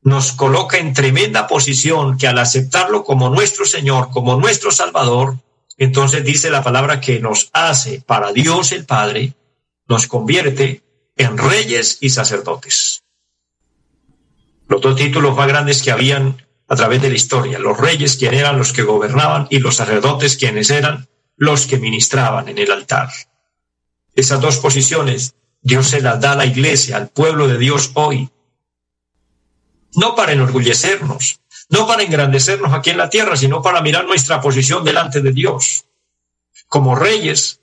nos 0.00 0.32
coloca 0.32 0.78
en 0.78 0.94
tremenda 0.94 1.46
posición 1.46 2.16
que 2.16 2.26
al 2.26 2.38
aceptarlo 2.38 3.04
como 3.04 3.28
nuestro 3.28 3.66
Señor, 3.66 4.08
como 4.10 4.36
nuestro 4.36 4.70
Salvador, 4.70 5.36
entonces 5.76 6.24
dice 6.24 6.48
la 6.48 6.62
palabra 6.62 6.98
que 6.98 7.20
nos 7.20 7.50
hace 7.52 8.00
para 8.00 8.32
Dios 8.32 8.72
el 8.72 8.86
Padre, 8.86 9.34
nos 9.86 10.06
convierte 10.06 10.82
en 11.18 11.36
reyes 11.36 11.98
y 12.00 12.08
sacerdotes. 12.08 13.02
Los 14.66 14.80
dos 14.80 14.96
títulos 14.96 15.36
más 15.36 15.46
grandes 15.46 15.82
que 15.82 15.90
habían 15.90 16.42
a 16.68 16.74
través 16.74 17.02
de 17.02 17.10
la 17.10 17.16
historia, 17.16 17.58
los 17.58 17.78
reyes 17.78 18.16
quienes 18.16 18.40
eran 18.40 18.56
los 18.56 18.72
que 18.72 18.82
gobernaban 18.82 19.46
y 19.50 19.58
los 19.58 19.76
sacerdotes 19.76 20.38
quienes 20.38 20.70
eran 20.70 21.06
los 21.36 21.66
que 21.66 21.76
ministraban 21.76 22.48
en 22.48 22.56
el 22.56 22.72
altar. 22.72 23.10
Esas 24.14 24.40
dos 24.40 24.58
posiciones 24.58 25.34
Dios 25.64 25.88
se 25.88 26.02
las 26.02 26.20
da 26.20 26.32
a 26.32 26.36
la 26.36 26.44
iglesia, 26.44 26.98
al 26.98 27.08
pueblo 27.08 27.48
de 27.48 27.56
Dios 27.56 27.90
hoy, 27.94 28.30
no 29.94 30.14
para 30.14 30.32
enorgullecernos, 30.32 31.40
no 31.70 31.86
para 31.86 32.02
engrandecernos 32.02 32.74
aquí 32.74 32.90
en 32.90 32.98
la 32.98 33.08
tierra, 33.08 33.34
sino 33.34 33.62
para 33.62 33.80
mirar 33.80 34.04
nuestra 34.04 34.42
posición 34.42 34.84
delante 34.84 35.22
de 35.22 35.32
Dios. 35.32 35.86
Como 36.68 36.94
reyes, 36.94 37.60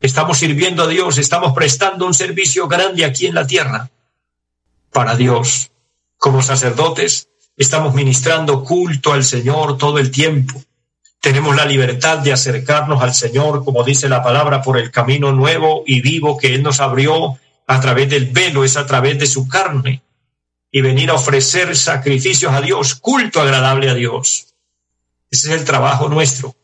estamos 0.00 0.38
sirviendo 0.38 0.82
a 0.82 0.88
Dios, 0.88 1.16
estamos 1.16 1.54
prestando 1.54 2.06
un 2.06 2.12
servicio 2.12 2.68
grande 2.68 3.06
aquí 3.06 3.26
en 3.26 3.34
la 3.34 3.46
tierra 3.46 3.90
para 4.90 5.16
Dios. 5.16 5.70
Como 6.18 6.42
sacerdotes, 6.42 7.28
estamos 7.56 7.94
ministrando 7.94 8.62
culto 8.62 9.14
al 9.14 9.24
Señor 9.24 9.78
todo 9.78 9.98
el 9.98 10.10
tiempo. 10.10 10.62
Tenemos 11.22 11.54
la 11.54 11.64
libertad 11.64 12.18
de 12.18 12.32
acercarnos 12.32 13.00
al 13.00 13.14
Señor, 13.14 13.64
como 13.64 13.84
dice 13.84 14.08
la 14.08 14.24
palabra, 14.24 14.60
por 14.60 14.76
el 14.76 14.90
camino 14.90 15.30
nuevo 15.30 15.84
y 15.86 16.00
vivo 16.00 16.36
que 16.36 16.52
Él 16.52 16.64
nos 16.64 16.80
abrió 16.80 17.38
a 17.68 17.80
través 17.80 18.10
del 18.10 18.26
velo, 18.26 18.64
es 18.64 18.76
a 18.76 18.86
través 18.86 19.20
de 19.20 19.28
su 19.28 19.46
carne 19.46 20.02
y 20.72 20.80
venir 20.80 21.10
a 21.10 21.14
ofrecer 21.14 21.76
sacrificios 21.76 22.52
a 22.52 22.60
Dios, 22.60 22.96
culto 22.96 23.40
agradable 23.40 23.88
a 23.88 23.94
Dios. 23.94 24.48
Ese 25.30 25.54
es 25.54 25.60
el 25.60 25.64
trabajo 25.64 26.08
nuestro, 26.08 26.56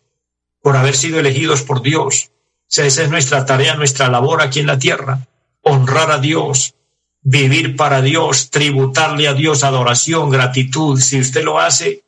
por 0.60 0.76
haber 0.76 0.96
sido 0.96 1.20
elegidos 1.20 1.62
por 1.62 1.80
Dios. 1.80 2.32
Esa 2.68 3.04
es 3.04 3.10
nuestra 3.10 3.46
tarea, 3.46 3.76
nuestra 3.76 4.08
labor 4.08 4.42
aquí 4.42 4.58
en 4.58 4.66
la 4.66 4.78
tierra, 4.80 5.20
honrar 5.62 6.10
a 6.10 6.18
Dios, 6.18 6.74
vivir 7.20 7.76
para 7.76 8.02
Dios, 8.02 8.50
tributarle 8.50 9.28
a 9.28 9.34
Dios 9.34 9.62
adoración, 9.62 10.30
gratitud. 10.30 10.98
Si 10.98 11.20
usted 11.20 11.44
lo 11.44 11.60
hace, 11.60 12.02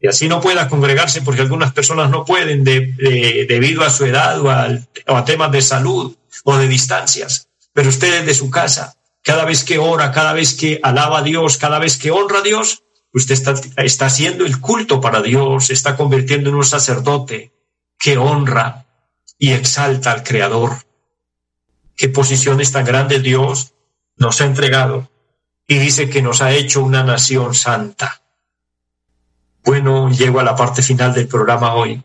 y 0.00 0.08
así 0.08 0.28
no 0.28 0.40
pueda 0.40 0.68
congregarse, 0.68 1.22
porque 1.22 1.42
algunas 1.42 1.72
personas 1.72 2.10
no 2.10 2.24
pueden 2.24 2.64
debido 2.64 3.82
a 3.82 3.90
su 3.90 4.04
edad 4.04 4.40
o 4.40 4.50
a 5.16 5.24
temas 5.24 5.50
de 5.52 5.62
salud 5.62 6.16
o 6.44 6.56
de 6.56 6.68
distancias, 6.68 7.48
pero 7.72 7.88
usted 7.88 8.20
desde 8.20 8.34
su 8.34 8.50
casa, 8.50 8.96
cada 9.22 9.44
vez 9.44 9.64
que 9.64 9.78
ora, 9.78 10.12
cada 10.12 10.32
vez 10.32 10.54
que 10.54 10.80
alaba 10.82 11.18
a 11.18 11.22
Dios, 11.22 11.58
cada 11.58 11.78
vez 11.78 11.96
que 11.96 12.10
honra 12.10 12.38
a 12.38 12.42
Dios, 12.42 12.84
usted 13.12 13.34
está, 13.34 13.54
está 13.76 14.06
haciendo 14.06 14.46
el 14.46 14.60
culto 14.60 15.00
para 15.00 15.20
Dios, 15.20 15.70
está 15.70 15.96
convirtiendo 15.96 16.50
en 16.50 16.56
un 16.56 16.64
sacerdote 16.64 17.52
que 17.98 18.16
honra 18.16 18.86
y 19.38 19.52
exalta 19.52 20.12
al 20.12 20.22
Creador. 20.22 20.78
Qué 21.96 22.08
posiciones 22.08 22.72
tan 22.72 22.84
grandes 22.84 23.22
Dios 23.22 23.72
nos 24.16 24.40
ha 24.40 24.46
entregado 24.46 25.10
y 25.66 25.78
dice 25.78 26.08
que 26.08 26.22
nos 26.22 26.40
ha 26.40 26.52
hecho 26.52 26.82
una 26.82 27.02
nación 27.02 27.54
santa. 27.54 28.22
Bueno, 29.64 30.10
llego 30.10 30.40
a 30.40 30.44
la 30.44 30.56
parte 30.56 30.82
final 30.82 31.14
del 31.14 31.28
programa 31.28 31.74
hoy. 31.74 32.02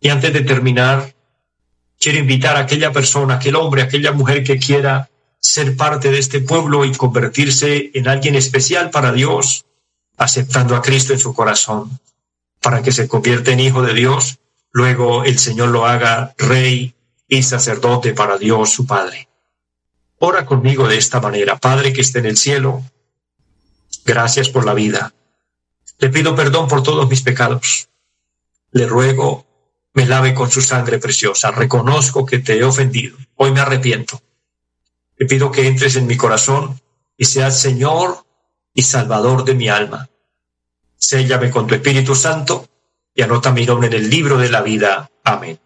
Y 0.00 0.08
antes 0.08 0.32
de 0.32 0.40
terminar, 0.40 1.14
quiero 1.98 2.18
invitar 2.18 2.56
a 2.56 2.60
aquella 2.60 2.92
persona, 2.92 3.34
aquel 3.34 3.56
hombre, 3.56 3.82
aquella 3.82 4.12
mujer 4.12 4.42
que 4.42 4.58
quiera 4.58 5.08
ser 5.38 5.76
parte 5.76 6.10
de 6.10 6.18
este 6.18 6.40
pueblo 6.40 6.84
y 6.84 6.92
convertirse 6.92 7.90
en 7.94 8.08
alguien 8.08 8.34
especial 8.34 8.90
para 8.90 9.12
Dios, 9.12 9.64
aceptando 10.16 10.76
a 10.76 10.82
Cristo 10.82 11.12
en 11.12 11.18
su 11.18 11.34
corazón, 11.34 12.00
para 12.60 12.82
que 12.82 12.92
se 12.92 13.08
convierta 13.08 13.50
en 13.50 13.60
hijo 13.60 13.82
de 13.82 13.94
Dios, 13.94 14.38
luego 14.70 15.24
el 15.24 15.38
Señor 15.38 15.68
lo 15.68 15.86
haga 15.86 16.34
rey 16.38 16.94
y 17.28 17.42
sacerdote 17.42 18.12
para 18.14 18.38
Dios 18.38 18.70
su 18.70 18.86
Padre. 18.86 19.28
Ora 20.18 20.46
conmigo 20.46 20.86
de 20.86 20.98
esta 20.98 21.20
manera, 21.20 21.58
Padre 21.58 21.92
que 21.92 22.00
esté 22.00 22.20
en 22.20 22.26
el 22.26 22.36
cielo, 22.36 22.82
gracias 24.04 24.48
por 24.48 24.64
la 24.64 24.74
vida. 24.74 25.12
Le 26.02 26.10
pido 26.10 26.36
perdón 26.36 26.68
por 26.68 26.82
todos 26.82 27.08
mis 27.08 27.22
pecados. 27.22 27.88
Le 28.72 28.86
ruego 28.86 29.46
me 29.94 30.04
lave 30.04 30.34
con 30.34 30.50
su 30.50 30.60
sangre 30.60 30.98
preciosa. 30.98 31.50
Reconozco 31.50 32.26
que 32.26 32.40
te 32.40 32.58
he 32.58 32.64
ofendido. 32.64 33.16
Hoy 33.36 33.52
me 33.52 33.60
arrepiento 33.60 34.20
te 35.22 35.28
pido 35.28 35.52
que 35.52 35.68
entres 35.68 35.94
en 35.94 36.08
mi 36.08 36.16
corazón 36.16 36.80
y 37.16 37.26
seas 37.26 37.60
Señor 37.60 38.26
y 38.74 38.82
Salvador 38.82 39.44
de 39.44 39.54
mi 39.54 39.68
alma. 39.68 40.10
Séllame 40.96 41.48
con 41.48 41.68
tu 41.68 41.76
Espíritu 41.76 42.16
Santo 42.16 42.68
y 43.14 43.22
anota 43.22 43.52
mi 43.52 43.64
nombre 43.64 43.86
en 43.86 43.94
el 43.94 44.10
libro 44.10 44.36
de 44.36 44.50
la 44.50 44.62
vida. 44.62 45.12
Amén. 45.22 45.60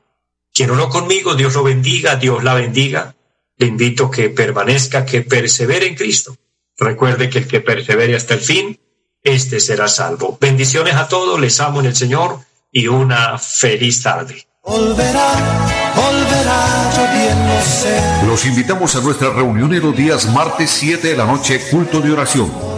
Quien 0.53 0.77
no 0.77 0.91
conmigo, 0.91 1.35
Dios 1.35 1.55
lo 1.55 1.63
bendiga, 1.63 2.17
Dios 2.17 2.45
la 2.45 2.53
bendiga. 2.53 3.17
Le 3.57 3.67
invito 3.67 4.11
que 4.11 4.29
permanezca, 4.29 5.07
que 5.07 5.23
persevere 5.23 5.87
en 5.87 5.95
Cristo. 5.95 6.37
Recuerde 6.77 7.31
que 7.31 7.39
el 7.39 7.49
que 7.49 7.63
persevere 7.63 8.15
hasta 8.15 8.35
el 8.35 8.41
fin, 8.41 8.79
este 9.27 9.61
será 9.61 9.89
salvo. 9.89 10.39
Bendiciones 10.41 10.95
a 10.95 11.09
todos, 11.09 11.39
les 11.41 11.59
amo 11.61 11.81
en 11.81 11.87
el 11.87 11.97
Señor 11.97 12.39
y 12.71 12.87
una 12.87 13.39
feliz 13.39 14.03
tarde. 14.03 14.47
Los 18.27 18.47
invitamos 18.47 18.97
a 18.97 19.01
nuestra 19.01 19.31
reunión 19.31 19.75
en 19.75 19.83
los 19.83 19.97
días 19.97 20.27
martes 20.33 20.71
7 20.71 21.09
de 21.09 21.17
la 21.17 21.25
noche, 21.25 21.61
culto 21.71 22.01
de 22.01 22.13
oración. 22.13 22.76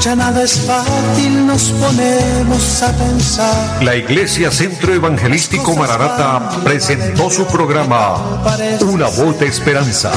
ya 0.00 0.14
nada 0.16 0.42
es 0.42 0.60
fácil, 0.60 1.46
nos 1.46 1.70
ponemos 1.70 2.82
a 2.82 2.92
pensar. 2.92 3.82
La 3.82 3.96
Iglesia 3.96 4.50
Centro 4.50 4.92
Evangelístico 4.92 5.74
Maranata 5.74 6.50
presentó 6.64 7.30
su 7.30 7.46
programa 7.46 8.42
Una 8.82 9.08
voz 9.08 9.38
de 9.38 9.46
esperanza. 9.46 10.12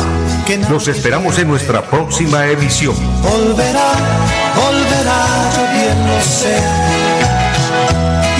Nos 0.70 0.88
esperamos 0.88 1.38
en 1.40 1.48
nuestra 1.48 1.82
próxima 1.82 2.48
emisión. 2.48 2.96
Volverá, 3.22 3.92
volverá, 4.56 5.26
yo 5.56 5.64
bien 5.74 6.08
lo 6.08 6.22
sé. 6.22 6.58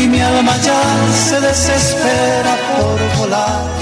Y 0.04 0.08
mi 0.08 0.22
alma 0.22 0.56
ya 0.58 0.82
se 1.14 1.40
desespera 1.42 2.58
por 2.78 3.18
volar 3.20 3.79